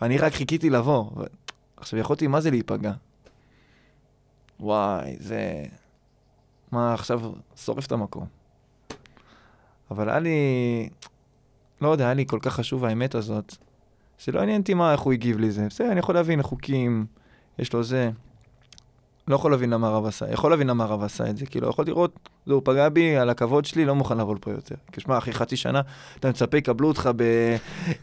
[0.02, 1.10] אני רק חיכיתי לבוא.
[1.16, 1.22] ו...
[1.76, 2.92] עכשיו, יכולתי מה זה להיפגע.
[4.60, 5.64] וואי, זה...
[6.72, 8.26] מה, עכשיו שורף את המקום.
[9.90, 10.38] אבל היה לי...
[11.80, 13.56] לא יודע, היה לי כל כך חשוב האמת הזאת,
[14.18, 15.66] שלא עניין אותי מה, איך הוא הגיב לזה.
[15.66, 17.06] בסדר, אני יכול להבין חוקים,
[17.58, 18.10] יש לו זה.
[19.28, 21.84] לא יכול להבין למה הרב עשה, יכול להבין למה הרב עשה את זה, כאילו, יכול
[21.86, 24.74] לראות, זה, הוא פגע בי על הכבוד שלי, לא מוכן לבוא לפה יותר.
[24.92, 25.80] כי שמע, אחי, חצי שנה,
[26.20, 27.10] אתה מצפה, יקבלו אותך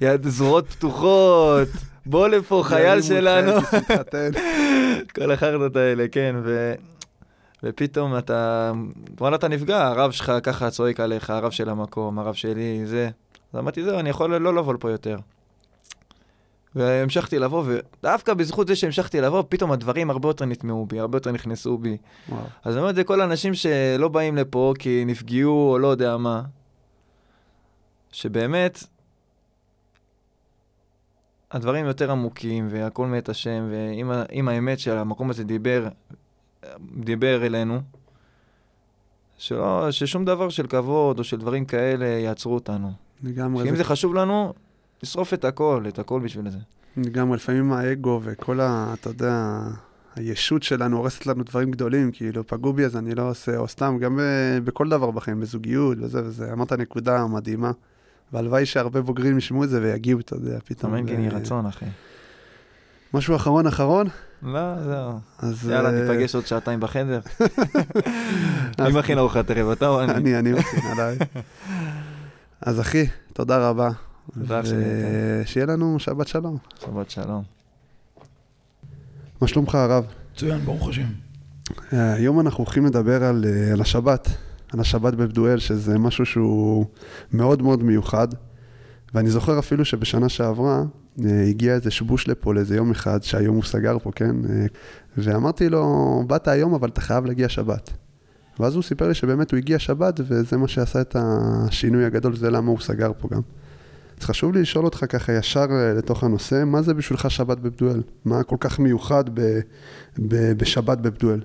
[0.01, 1.67] ביד זרועות פתוחות,
[2.05, 3.51] בוא לפה, חייל שלנו.
[5.15, 6.73] כל החרדות האלה, כן, ו...
[7.63, 8.71] ופתאום אתה,
[9.19, 13.09] וואלה, אתה נפגע, הרב שלך ככה צועק עליך, הרב של המקום, הרב שלי, זה.
[13.53, 15.17] אז אמרתי, זהו, אני יכול לא לבוא לפה יותר.
[16.75, 21.31] והמשכתי לבוא, ודווקא בזכות זה שהמשכתי לבוא, פתאום הדברים הרבה יותר נטמעו בי, הרבה יותר
[21.31, 21.97] נכנסו בי.
[22.29, 22.41] וואו.
[22.63, 26.17] אז אני אומר את זה כל האנשים שלא באים לפה כי נפגעו או לא יודע
[26.17, 26.41] מה,
[28.11, 28.83] שבאמת,
[31.51, 35.87] הדברים יותר עמוקים, והכל מת השם, ואם האמת שהמקום הזה דיבר,
[36.95, 37.81] דיבר אלינו,
[39.37, 42.91] שלא, ששום דבר של כבוד או של דברים כאלה יעצרו אותנו.
[43.23, 43.65] לגמרי.
[43.65, 44.53] שאם זה חשוב לנו,
[45.03, 46.57] לשרוף את הכל, את הכל בשביל זה.
[46.97, 48.93] לגמרי, לפעמים האגו וכל ה...
[48.93, 49.59] אתה יודע,
[50.15, 53.97] הישות שלנו הורסת לנו דברים גדולים, כאילו, פגעו בי אז אני לא עושה, או סתם,
[54.01, 54.19] גם
[54.63, 56.53] בכל דבר בחיים, בזוגיות וזה וזה.
[56.53, 57.71] אמרת נקודה מדהימה,
[58.33, 60.93] והלוואי שהרבה בוגרים ישמעו את זה ויגיעו, אתה יודע, פתאום.
[60.93, 61.85] אמן כן יהי רצון, אחי.
[63.13, 64.07] משהו אחרון אחרון?
[64.43, 65.11] לא, זהו.
[65.39, 65.69] אז...
[65.69, 67.19] יאללה, אה, ניפגש עוד שעתיים בחדר.
[68.79, 70.13] מי מכין ארוחת ערב, אתה או אני?
[70.13, 71.17] אני, אני מכין, עליי.
[72.61, 73.89] אז אחי, תודה רבה.
[74.33, 74.61] תודה
[75.45, 76.57] שיהיה לנו שבת שלום.
[76.79, 77.43] שבת שלום.
[79.41, 80.05] מה שלומך הרב?
[80.33, 81.07] מצוין, ברוך השם.
[81.93, 84.29] אה, היום אנחנו הולכים לדבר על, אה, על השבת,
[84.73, 86.85] על השבת בבדואל, שזה משהו שהוא
[87.33, 88.27] מאוד מאוד מיוחד.
[89.13, 90.83] ואני זוכר אפילו שבשנה שעברה
[91.25, 94.35] אה, הגיע איזה שבוש לפה לאיזה יום אחד, שהיום הוא סגר פה, כן?
[95.17, 97.89] ואמרתי לו, באת היום אבל אתה חייב להגיע שבת.
[98.59, 102.49] ואז הוא סיפר לי שבאמת הוא הגיע שבת, וזה מה שעשה את השינוי הגדול, זה
[102.49, 103.41] למה הוא סגר פה גם.
[104.23, 108.01] חשוב לי לשאול אותך ככה ישר אה, לתוך הנושא, מה זה בשבילך שבת בבדואל?
[108.25, 109.59] מה כל כך מיוחד ב,
[110.19, 111.41] ב, בשבת בבדואל?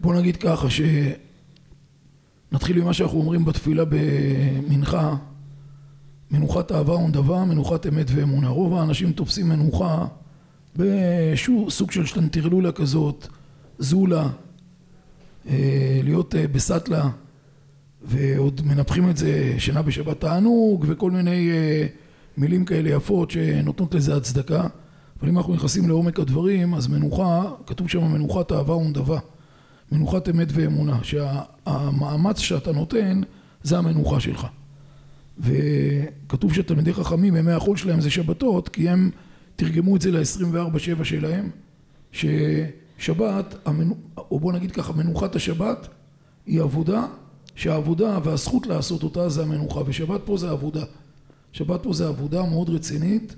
[0.00, 0.66] בוא נגיד ככה,
[2.50, 5.14] שנתחיל ממה שאנחנו אומרים בתפילה במנחה,
[6.30, 8.48] מנוחת אהבה ונדבה, מנוחת אמת ואמונה.
[8.48, 10.06] רוב האנשים תופסים מנוחה
[10.76, 13.28] באיזשהו סוג של שטנטרלולה כזאת,
[13.78, 14.28] זולה,
[15.48, 17.10] אה, להיות אה, בסטלה.
[18.04, 21.86] ועוד מנפחים את זה שינה בשבת תענוג וכל מיני אה,
[22.36, 24.66] מילים כאלה יפות שנותנות לזה הצדקה.
[25.20, 29.18] אבל אם אנחנו נכנסים לעומק הדברים אז מנוחה, כתוב שם מנוחת אהבה ונדבה.
[29.92, 33.20] מנוחת אמת ואמונה שהמאמץ שאתה נותן
[33.62, 34.46] זה המנוחה שלך.
[35.38, 39.10] וכתוב שתלמידי חכמים ימי החול שלהם זה שבתות כי הם
[39.56, 41.50] תרגמו את זה ל-24-7 שלהם
[42.12, 43.54] ששבת,
[44.30, 45.88] או בוא נגיד ככה מנוחת השבת
[46.46, 47.06] היא עבודה
[47.54, 50.84] שהעבודה והזכות לעשות אותה זה המנוחה ושבת פה זה עבודה.
[51.52, 53.36] שבת פה זה עבודה מאוד רצינית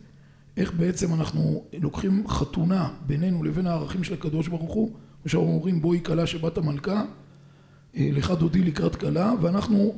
[0.56, 4.90] איך בעצם אנחנו לוקחים חתונה בינינו לבין הערכים של הקדוש ברוך הוא
[5.26, 7.04] ושאנחנו אומרים בואי כלה שבת המלכה
[7.96, 9.94] אה, לך דודי לקראת כלה ואנחנו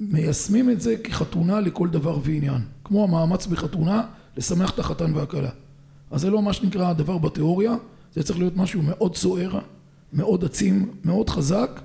[0.00, 2.60] מיישמים את זה כחתונה לכל דבר ועניין.
[2.84, 5.50] כמו המאמץ בחתונה לשמח את החתן והכלה.
[6.10, 7.74] אז זה לא מה שנקרא הדבר בתיאוריה
[8.14, 9.58] זה צריך להיות משהו מאוד סוער
[10.12, 11.80] מאוד עצים מאוד חזק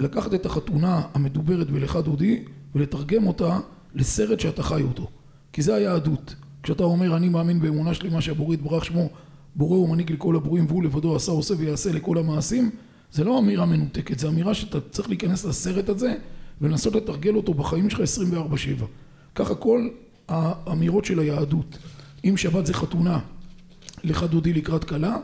[0.00, 3.58] לקחת את החתונה המדוברת בלכה דודי ולתרגם אותה
[3.94, 5.08] לסרט שאתה חי אותו.
[5.52, 9.08] כי זה היהדות כשאתה אומר אני מאמין באמונה שלמה שהבורא יתברך שמו
[9.56, 12.70] בורא ומנהיג לכל הברואים והוא לבדו עשה עושה ויעשה לכל המעשים
[13.12, 16.14] זה לא אמירה מנותקת זה אמירה שאתה צריך להיכנס לסרט הזה
[16.60, 18.00] ולנסות לתרגל אותו בחיים שלך
[18.80, 18.84] 24/7
[19.34, 19.88] ככה כל
[20.28, 21.78] האמירות של היהדות.
[22.24, 23.18] אם שבת זה חתונה
[24.04, 25.16] לך דודי לקראת כלה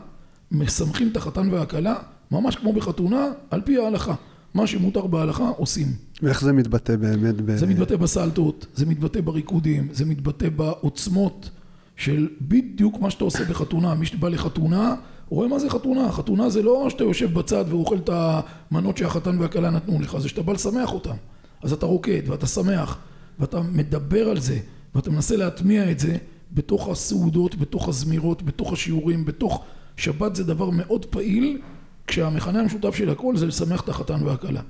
[0.51, 1.95] משמחים את החתן והכלה
[2.31, 4.15] ממש כמו בחתונה על פי ההלכה
[4.53, 5.87] מה שמותר בהלכה עושים.
[6.21, 7.41] ואיך זה מתבטא באמת?
[7.41, 7.55] ב...
[7.55, 11.49] זה מתבטא בסלטות, זה מתבטא בריקודים, זה מתבטא בעוצמות
[11.95, 13.95] של בדיוק מה שאתה עושה בחתונה.
[13.95, 14.95] מי שבא לחתונה,
[15.29, 16.11] רואה מה זה חתונה.
[16.11, 20.41] חתונה זה לא שאתה יושב בצד ואוכל את המנות שהחתן והכלה נתנו לך, זה שאתה
[20.41, 21.15] בא לשמח אותם.
[21.63, 22.97] אז אתה רוקד ואתה שמח
[23.39, 24.59] ואתה מדבר על זה
[24.95, 26.17] ואתה מנסה להטמיע את זה
[26.51, 29.63] בתוך הסעודות, בתוך הזמירות, בתוך השיעורים, בתוך
[29.97, 31.61] שבת זה דבר מאוד פעיל
[32.07, 34.61] כשהמכנה המשותף של הכל זה לשמח את החתן והכלה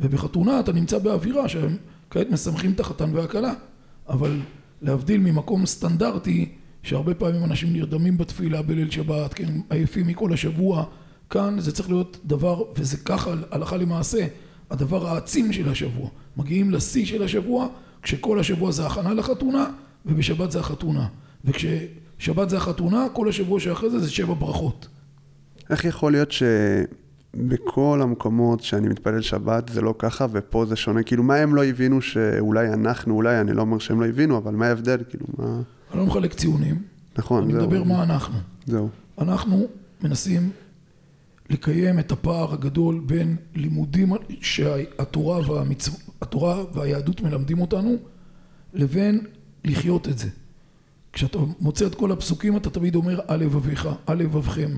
[0.00, 1.76] ובחתונה אתה נמצא באווירה שהם
[2.10, 3.52] כעת משמחים את החתן והכלה
[4.08, 4.40] אבל
[4.82, 6.48] להבדיל ממקום סטנדרטי
[6.86, 10.84] שהרבה פעמים אנשים נרדמים בתפילה בליל שבת, כי הם עייפים מכל השבוע,
[11.30, 14.26] כאן זה צריך להיות דבר, וזה ככה הלכה למעשה,
[14.70, 16.08] הדבר העצים של השבוע.
[16.36, 17.68] מגיעים לשיא של השבוע,
[18.02, 19.70] כשכל השבוע זה הכנה לחתונה,
[20.06, 21.06] ובשבת זה החתונה.
[21.44, 24.88] וכששבת זה החתונה, כל השבוע שאחרי זה זה שבע ברכות.
[25.70, 31.02] איך יכול להיות שבכל המקומות שאני מתפלל שבת זה לא ככה, ופה זה שונה?
[31.02, 34.54] כאילו, מה הם לא הבינו שאולי אנחנו, אולי, אני לא אומר שהם לא הבינו, אבל
[34.54, 34.98] מה ההבדל?
[35.08, 35.60] כאילו, מה...
[35.90, 36.82] אני לא מחלק ציונים.
[37.18, 37.62] נכון, אני זהו.
[37.62, 38.38] מדבר מה אנחנו.
[38.66, 38.88] זהו.
[39.18, 39.66] אנחנו
[40.02, 40.50] מנסים
[41.50, 45.92] לקיים את הפער הגדול בין לימודים שהתורה והמצו...
[46.20, 47.96] התורה והיהדות מלמדים אותנו
[48.74, 49.20] לבין
[49.64, 50.28] לחיות את זה.
[51.12, 54.70] כשאתה מוצא את כל הפסוקים אתה תמיד אומר על לבביך, על לבבכם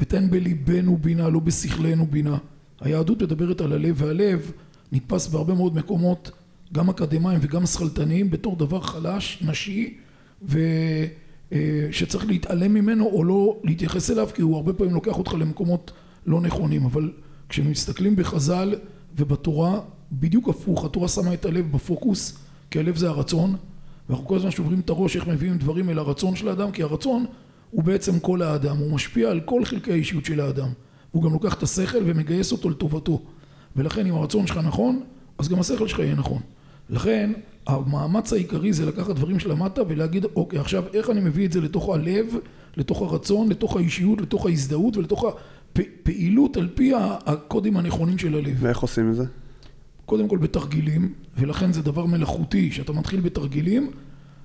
[0.00, 2.38] ותן בליבנו בינה לא בשכלנו בינה.
[2.80, 4.52] היהדות מדברת על הלב והלב
[4.92, 6.30] נתפס בהרבה מאוד מקומות
[6.72, 9.96] גם אקדמיים וגם שכלתניים בתור דבר חלש, נשי
[10.42, 15.92] ושצריך להתעלם ממנו או לא להתייחס אליו כי הוא הרבה פעמים לוקח אותך למקומות
[16.26, 17.12] לא נכונים אבל
[17.48, 18.74] כשמסתכלים בחז"ל
[19.16, 19.80] ובתורה
[20.12, 22.38] בדיוק הפוך התורה שמה את הלב בפוקוס
[22.70, 23.56] כי הלב זה הרצון
[24.08, 27.26] ואנחנו כל הזמן שוברים את הראש איך מביאים דברים אל הרצון של האדם כי הרצון
[27.70, 30.68] הוא בעצם כל האדם הוא משפיע על כל חלקי האישיות של האדם.
[31.10, 33.22] הוא גם לוקח את השכל ומגייס אותו לטובתו.
[33.76, 35.02] ולכן אם הרצון שלך נכון
[35.38, 36.40] אז גם השכל שלך יהיה נכון.
[36.90, 37.32] לכן
[37.66, 41.88] המאמץ העיקרי זה לקחת דברים שלמדת ולהגיד אוקיי עכשיו איך אני מביא את זה לתוך
[41.88, 42.26] הלב
[42.76, 45.24] לתוך הרצון לתוך האישיות לתוך ההזדהות ולתוך
[45.76, 46.92] הפעילות על פי
[47.26, 48.56] הקודים הנכונים של הלב?
[48.58, 49.24] ואיך עושים את זה?
[50.06, 53.90] קודם כל בתרגילים ולכן זה דבר מלאכותי שאתה מתחיל בתרגילים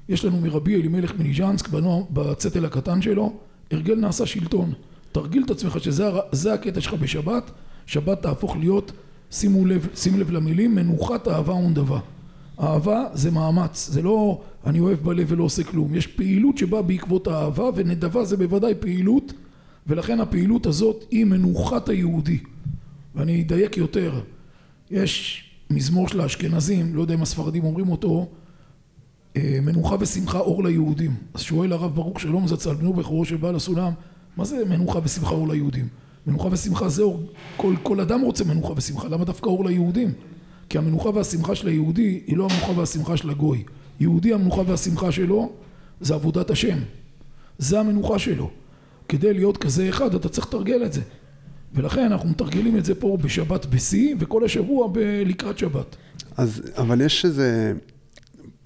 [0.09, 1.69] יש לנו מרבי אלימלך מניז'נסק
[2.09, 3.33] בצטל הקטן שלו.
[3.71, 4.73] הרגל נעשה שלטון.
[5.11, 7.51] תרגיל את עצמך שזה הקטע שלך בשבת.
[7.85, 8.91] שבת תהפוך להיות
[9.31, 11.99] שימו לב, שים לב למילים מנוחת אהבה ונדבה.
[12.59, 17.27] אהבה זה מאמץ, זה לא אני אוהב בלב ולא עושה כלום, יש פעילות שבאה בעקבות
[17.27, 19.33] האהבה ונדבה זה בוודאי פעילות
[19.87, 22.39] ולכן הפעילות הזאת היא מנוחת היהודי.
[23.15, 24.21] ואני אדייק יותר,
[24.91, 28.27] יש מזמור של האשכנזים, לא יודע אם הספרדים אומרים אותו
[29.37, 33.91] מנוחה ושמחה אור ליהודים אז שואל הרב ברוך שלום זצ"ל בנו בכורו של בעל הסולם
[34.37, 35.87] מה זה מנוחה ושמחה אור ליהודים?
[36.27, 37.23] מנוחה ושמחה זה אור,
[37.57, 40.13] כל, כל אדם רוצה מנוחה ושמחה, למה דווקא אור ליהודים?
[40.69, 43.63] כי המנוחה והשמחה של היהודי היא לא המנוחה והשמחה של הגוי.
[43.99, 45.51] יהודי המנוחה והשמחה שלו
[46.01, 46.77] זה עבודת השם.
[47.57, 48.49] זה המנוחה שלו.
[49.09, 51.01] כדי להיות כזה אחד אתה צריך לתרגל את זה.
[51.73, 54.87] ולכן אנחנו מתרגלים את זה פה בשבת בשיא וכל השבוע
[55.25, 55.95] לקראת שבת.
[56.37, 57.73] אז, אבל יש איזה...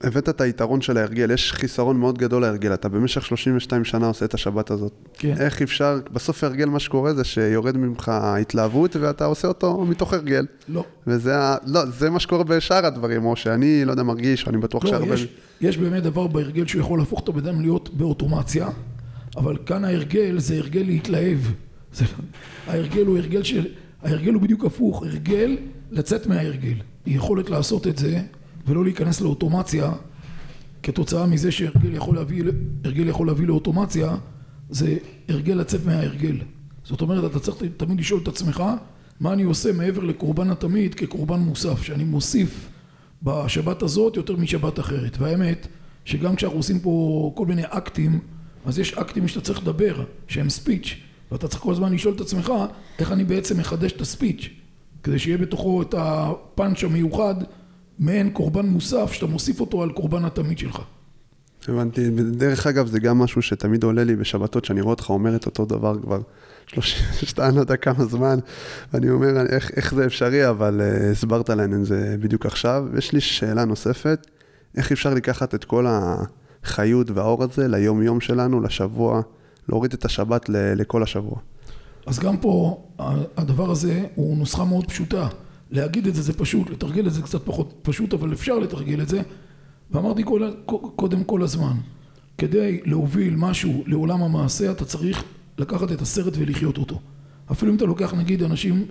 [0.04, 4.26] הבאת את היתרון של ההרגל, יש חיסרון מאוד גדול להרגל, אתה במשך 32 שנה עושה
[4.26, 4.92] את השבת הזאת.
[5.14, 5.34] כן.
[5.40, 10.46] איך אפשר, בסוף הרגל מה שקורה זה שיורד ממך התלהבות ואתה עושה אותו מתוך הרגל.
[10.70, 10.84] לא.
[11.08, 11.36] וזה.
[11.66, 15.14] לא, זה מה שקורה בשאר הדברים, או שאני, לא יודע, מרגיש, אני בטוח לא, שהרבה...
[15.14, 15.28] יש,
[15.62, 18.70] יש באמת דבר בהרגל שהוא יכול להפוך את הבן אדם להיות באוטומציה,
[19.38, 21.40] אבל כאן ההרגל זה הרגל להתלהב.
[21.94, 22.06] זה,
[22.68, 23.68] ההרגל הוא הרגל של...
[24.04, 25.58] ההרגל הוא בדיוק הפוך, הרגל
[25.92, 26.76] לצאת מההרגל.
[27.06, 28.22] יכולת לעשות את זה
[28.70, 29.92] ולא להיכנס לאוטומציה
[30.84, 32.44] כתוצאה מזה שהרגל יכול להביא,
[32.84, 34.16] הרגל יכול להביא לאוטומציה
[34.70, 34.98] זה
[35.30, 36.38] הרגל לצאת מההרגל.
[36.84, 38.64] זאת אומרת, אתה צריך תמיד לשאול את עצמך
[39.20, 42.70] מה אני עושה מעבר לקורבן התמיד כקורבן מוסף, שאני מוסיף
[43.24, 45.18] בשבת הזאת יותר משבת אחרת.
[45.20, 45.68] והאמת
[46.06, 48.20] שגם כשאנחנו עושים פה כל מיני אקטים,
[48.66, 50.96] אז יש אקטים שאתה צריך לדבר, שהם ספיץ',
[51.32, 52.52] ואתה צריך כל הזמן לשאול את עצמך
[53.00, 54.50] איך אני בעצם מחדש את הספיץ',
[55.04, 57.36] כדי שיהיה בתוכו את הפאנץ' המיוחד
[58.00, 60.82] מעין קורבן מוסף שאתה מוסיף אותו על קורבן התמיד שלך.
[61.68, 65.46] הבנתי, דרך אגב זה גם משהו שתמיד עולה לי בשבתות, שאני רואה אותך אומר את
[65.46, 66.20] אותו דבר כבר
[66.68, 68.40] 32, לא יודע כמה זמן,
[68.94, 72.86] ואני אומר איך, איך זה אפשרי, אבל uh, הסברת להם את זה בדיוק עכשיו.
[72.98, 74.28] יש לי שאלה נוספת,
[74.78, 79.22] איך אפשר לקחת את כל החיות והאור הזה ליום יום שלנו, לשבוע,
[79.70, 81.38] להוריד את השבת ל- לכל השבוע?
[82.06, 82.84] אז גם פה
[83.38, 85.28] הדבר הזה הוא נוסחה מאוד פשוטה.
[85.72, 89.10] להגיד את זה זה פשוט, לתרגל את זה קצת פחות פשוט, אבל אפשר לתרגל את
[89.10, 89.22] זה.
[89.92, 90.52] ואמרתי כל,
[90.96, 91.78] קודם כל הזמן,
[92.38, 95.24] כדי להוביל משהו לעולם המעשה, אתה צריך
[95.58, 97.00] לקחת את הסרט ולחיות אותו.
[97.52, 98.86] אפילו אם אתה לוקח נגיד אנשים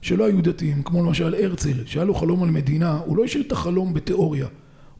[0.00, 3.52] שלא היו דתיים, כמו למשל הרצל, שהיה לו חלום על מדינה, הוא לא השאיר את
[3.52, 4.46] החלום בתיאוריה.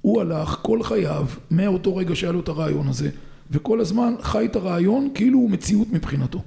[0.00, 3.10] הוא הלך כל חייו, מאותו רגע שהיה לו את הרעיון הזה,
[3.50, 6.42] וכל הזמן חי את הרעיון כאילו הוא מציאות מבחינתו.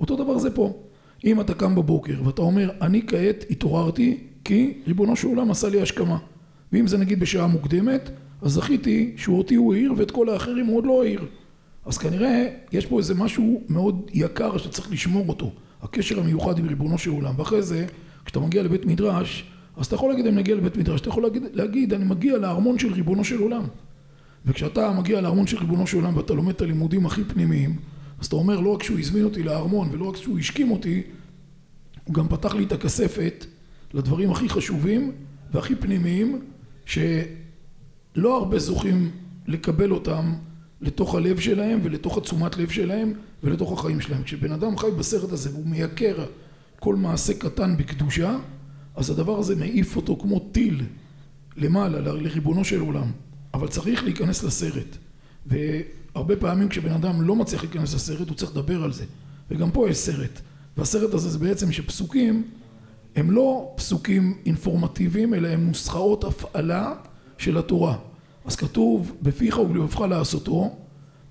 [0.00, 0.72] אותו דבר זה פה.
[1.24, 5.82] אם אתה קם בבוקר ואתה אומר, אני כעת התעוררתי כי ריבונו של עולם עשה לי
[5.82, 6.18] השכמה.
[6.72, 8.10] ואם זה נגיד בשעה מוקדמת,
[8.42, 11.24] אז זכיתי שאותי הוא העיר ואת כל האחרים הוא עוד לא העיר.
[11.86, 15.52] אז כנראה יש פה איזה משהו מאוד יקר שצריך לשמור אותו.
[15.82, 17.34] הקשר המיוחד עם ריבונו של עולם.
[17.36, 17.86] ואחרי זה,
[18.24, 19.44] כשאתה מגיע לבית מדרש,
[19.76, 22.78] אז אתה יכול להגיד אני מגיע לבית מדרש, אתה יכול להגיד, להגיד אני מגיע לארמון
[22.78, 23.62] של ריבונו של עולם.
[24.46, 27.76] וכשאתה מגיע לארמון של ריבונו של עולם ואתה לומד את הלימודים הכי פנימיים,
[28.20, 31.02] אז אתה אומר לא רק שהוא הזמין אותי לארמון ולא רק שהוא השכים אותי,
[32.04, 33.46] הוא גם פתח לי את הכספת
[33.94, 35.12] לדברים הכי חשובים
[35.52, 36.44] והכי פנימיים
[36.86, 39.10] שלא הרבה זוכים
[39.46, 40.34] לקבל אותם
[40.80, 44.22] לתוך הלב שלהם ולתוך התשומת לב שלהם ולתוך החיים שלהם.
[44.22, 46.26] כשבן אדם חי בסרט הזה והוא מייקר
[46.80, 48.36] כל מעשה קטן בקדושה,
[48.96, 50.82] אז הדבר הזה מעיף אותו כמו טיל
[51.56, 53.10] למעלה, לריבונו של עולם.
[53.54, 54.96] אבל צריך להיכנס לסרט.
[56.14, 59.04] והרבה פעמים כשבן אדם לא מצליח להיכנס לסרט, הוא צריך לדבר על זה.
[59.50, 60.40] וגם פה יש סרט.
[60.76, 62.42] והסרט הזה זה בעצם שפסוקים
[63.16, 66.94] הם לא פסוקים אינפורמטיביים, אלא הם נוסחאות הפעלה
[67.38, 67.96] של התורה.
[68.44, 70.76] אז כתוב, בפיך ובלבבך לעשותו,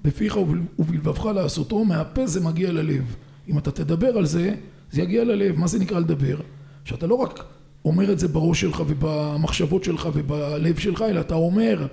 [0.03, 0.37] בפיך
[0.79, 3.15] ובלבבך לעשותו, מהפה זה מגיע ללב.
[3.49, 4.55] אם אתה תדבר על זה,
[4.91, 5.59] זה יגיע ללב.
[5.59, 6.37] מה זה נקרא לדבר?
[6.85, 7.43] שאתה לא רק
[7.85, 11.87] אומר את זה בראש שלך ובמחשבות שלך ובלב שלך, אלא אתה אומר,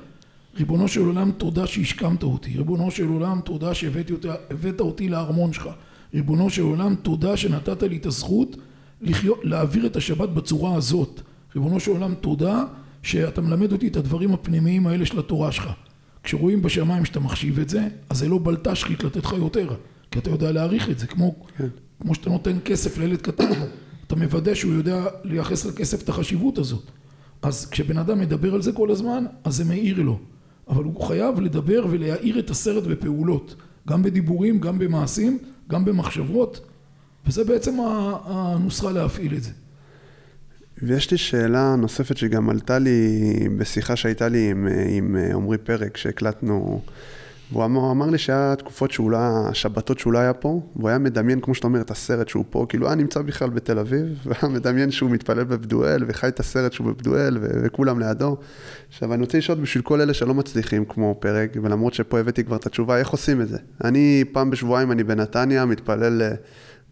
[0.58, 5.68] ריבונו של עולם תודה שהשכמת אותי, ריבונו של עולם תודה שהבאת אותי לארמון שלך,
[6.14, 8.56] ריבונו של עולם תודה שנתת לי את הזכות
[9.00, 11.20] לחיות, להעביר את השבת בצורה הזאת,
[11.54, 12.64] ריבונו של עולם תודה
[13.02, 15.70] שאתה מלמד אותי את הדברים הפנימיים האלה של התורה שלך.
[16.22, 19.74] כשרואים בשמיים שאתה מחשיב את זה, אז זה לא בלטשחית לתת לך יותר,
[20.10, 21.68] כי אתה יודע להעריך את זה, כמו, כן.
[22.00, 23.52] כמו שאתה נותן כסף לילד קטן,
[24.06, 26.90] אתה מוודא שהוא יודע לייחס לכסף את החשיבות הזאת.
[27.42, 30.18] אז כשבן אדם מדבר על זה כל הזמן, אז זה מאיר לו.
[30.70, 33.54] אבל הוא חייב לדבר ולהאיר את הסרט בפעולות,
[33.88, 36.60] גם בדיבורים, גם במעשים, גם במחשבות,
[37.26, 37.76] וזה בעצם
[38.24, 39.50] הנוסחה להפעיל את זה.
[40.82, 43.20] ויש לי שאלה נוספת שגם עלתה לי
[43.56, 46.82] בשיחה שהייתה לי עם, עם עמרי פרק, שהקלטנו
[47.52, 49.18] והוא אמר, אמר לי שהיה תקופות שהוא לא,
[49.52, 52.66] שבתות שהוא לא היה פה, והוא היה מדמיין, כמו שאתה אומר, את הסרט שהוא פה,
[52.68, 56.86] כאילו היה נמצא בכלל בתל אביב, והיה מדמיין שהוא מתפלל בבדואל, וחי את הסרט שהוא
[56.86, 58.36] בבדואל, ו- וכולם לידו.
[58.88, 62.56] עכשיו, אני רוצה לשאול בשביל כל אלה שלא מצליחים כמו פרק, ולמרות שפה הבאתי כבר
[62.56, 63.58] את התשובה, איך עושים את זה?
[63.84, 66.34] אני פעם בשבועיים אני בנתניה, מתפלל, אה,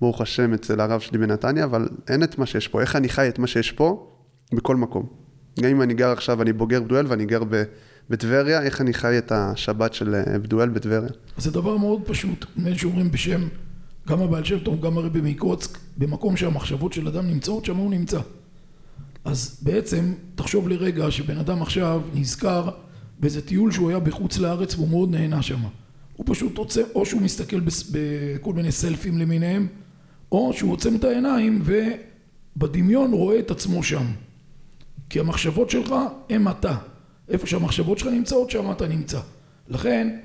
[0.01, 2.81] ברוך השם, אצל הרב שלי בנתניה, אבל אין את מה שיש פה.
[2.81, 4.11] איך אני חי את מה שיש פה
[4.53, 5.07] בכל מקום?
[5.61, 7.63] גם אם אני גר עכשיו, אני בוגר בדואל ואני גר ב...
[8.11, 11.11] בטבריה, איך אני חי את השבת של אה, בדואל בטבריה?
[11.39, 13.49] זה דבר מאוד פשוט, נדמה שאומרים בשם
[14.09, 18.21] גם הבעל שם טוב, גם הרבי מקוצק, במקום שהמחשבות של אדם נמצאות, שם הוא נמצא.
[19.25, 22.71] אז בעצם, תחשוב לרגע שבן אדם עכשיו נזכר
[23.21, 25.61] באיזה טיול שהוא היה בחוץ לארץ והוא מאוד נהנה שם.
[26.17, 27.61] הוא פשוט עוצם, או שהוא מסתכל
[27.93, 29.67] בכל מיני סלפים למיניהם,
[30.33, 34.05] או שהוא עוצם את העיניים ובדמיון רואה את עצמו שם.
[35.11, 35.95] כי המחשבות שלך
[36.31, 36.77] הם אתה.
[37.29, 39.21] איפה שהמחשבות שלך נמצאות, שם אתה נמצא.
[39.69, 40.19] לכן,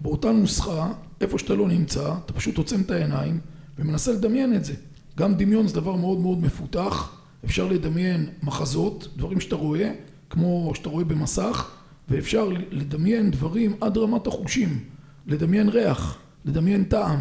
[0.00, 3.40] באותה נוסחה, איפה שאתה לא נמצא, אתה פשוט עוצם את העיניים
[3.78, 4.74] ומנסה לדמיין את זה.
[5.18, 9.92] גם דמיון זה דבר מאוד מאוד מפותח, אפשר לדמיין מחזות, דברים שאתה רואה,
[10.30, 11.70] כמו שאתה רואה במסך,
[12.08, 14.80] ואפשר לדמיין דברים עד רמת החושים,
[15.26, 17.18] לדמיין ריח, לדמיין טעם,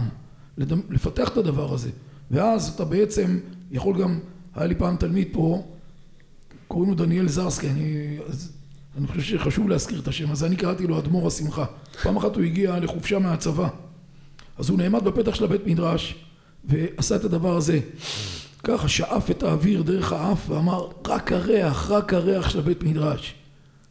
[0.58, 0.80] לדמ...
[0.90, 1.90] לפתח את הדבר הזה.
[2.32, 3.40] ואז אתה בעצם
[3.72, 4.20] יכול גם,
[4.56, 5.64] היה לי פעם תלמיד פה,
[6.68, 8.18] קוראים לו דניאל זרסקי, אני
[8.98, 11.66] אני חושב שחשוב להזכיר את השם הזה, אני קראתי לו אדמו"ר השמחה.
[12.04, 13.68] פעם אחת הוא הגיע לחופשה מהצבא,
[14.58, 16.16] אז הוא נעמד בפתח של הבית מדרש
[16.66, 17.80] ועשה את הדבר הזה.
[18.64, 23.36] ככה שאף את האוויר דרך האף ואמר רק הריח, רק הריח של הבית מדרש.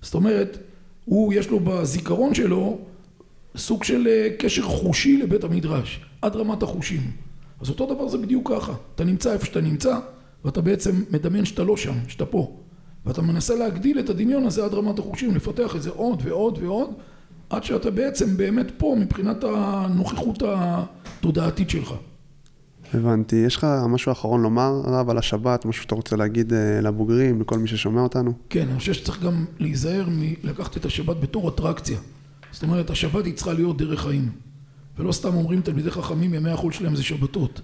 [0.03, 0.59] זאת אומרת,
[1.05, 2.79] הוא יש לו בזיכרון שלו
[3.57, 7.11] סוג של אה, קשר חושי לבית המדרש, עד רמת החושים.
[7.61, 9.99] אז אותו דבר זה בדיוק ככה, אתה נמצא איפה שאתה נמצא
[10.45, 12.57] ואתה בעצם מדמיין שאתה לא שם, שאתה פה.
[13.07, 16.91] ואתה מנסה להגדיל את הדמיון הזה עד רמת החושים, לפתח את זה עוד ועוד ועוד,
[17.51, 21.95] עד שאתה בעצם באמת פה מבחינת הנוכחות התודעתית שלך.
[22.95, 23.37] הבנתי.
[23.37, 27.59] יש לך משהו אחרון לומר, הרב, על השבת, משהו שאתה רוצה להגיד אה, לבוגרים, לכל
[27.59, 28.33] מי ששומע אותנו?
[28.51, 31.99] כן, אני חושב שצריך גם להיזהר מלקחת את השבת בתור אטרקציה.
[32.53, 34.29] זאת אומרת, השבת היא צריכה להיות דרך חיים.
[34.99, 37.61] ולא סתם אומרים תלמידי חכמים, ימי החול שלהם זה שבתות.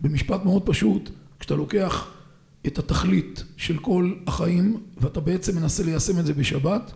[0.00, 2.10] במשפט מאוד פשוט, כשאתה לוקח
[2.66, 6.92] את התכלית של כל החיים ואתה בעצם מנסה ליישם את זה בשבת.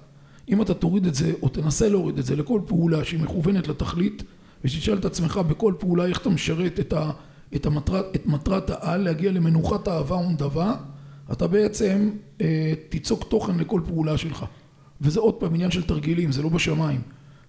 [0.48, 4.22] אם אתה תוריד את זה או תנסה להוריד את זה לכל פעולה שהיא מכוונת לתכלית
[4.64, 7.10] ושתשאל את עצמך בכל פעולה איך אתה משרת את, ה,
[7.56, 10.74] את, המטרת, את מטרת העל להגיע למנוחת אהבה ונדבה
[11.32, 12.10] אתה בעצם
[12.40, 14.44] אה, תיצוק תוכן לכל פעולה שלך.
[15.00, 17.00] וזה עוד פעם עניין של תרגילים זה לא בשמיים.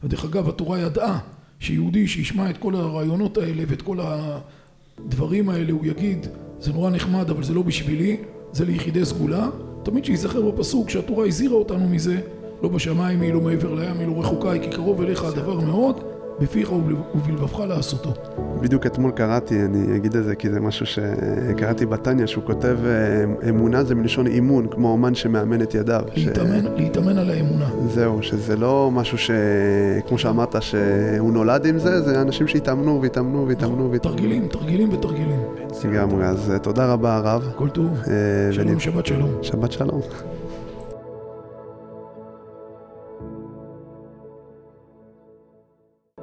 [0.03, 1.19] ודרך אגב התורה ידעה
[1.59, 6.27] שיהודי שישמע את כל הרעיונות האלה ואת כל הדברים האלה הוא יגיד
[6.59, 8.17] זה נורא נחמד אבל זה לא בשבילי,
[8.51, 9.49] זה ליחידי סגולה.
[9.83, 12.21] תמיד שייזכר בפסוק שהתורה הזהירה אותנו מזה,
[12.63, 15.99] לא בשמיים היא, לא מעבר לים היא, לא רחוקה היא, כי קרוב אליך הדבר מאוד,
[16.41, 16.83] בפיך וב-
[17.15, 18.13] ובלבבך לעשותו.
[18.61, 23.49] בדיוק אתמול קראתי, אני אגיד את זה כי זה משהו שקראתי בתניא, שהוא כותב אה,
[23.49, 26.01] אמונה זה מלשון אימון, כמו אומן שמאמן את ידיו.
[26.15, 27.69] ש- להתאמן, להתאמן על האמונה.
[27.87, 29.31] זהו, שזה לא משהו ש...
[30.07, 34.15] כמו שאמרת, שהוא נולד עם זה, זה אנשים שהתאמנו והתאמנו והתאמנו והתאמנו.
[34.15, 35.39] תרגילים, תרגילים ותרגילים.
[35.85, 37.49] לגמרי, אז אה, תודה רבה הרב.
[37.55, 37.87] כל טוב.
[38.07, 39.29] אה, שלום, שבת שלום.
[39.41, 40.01] שבת שלום.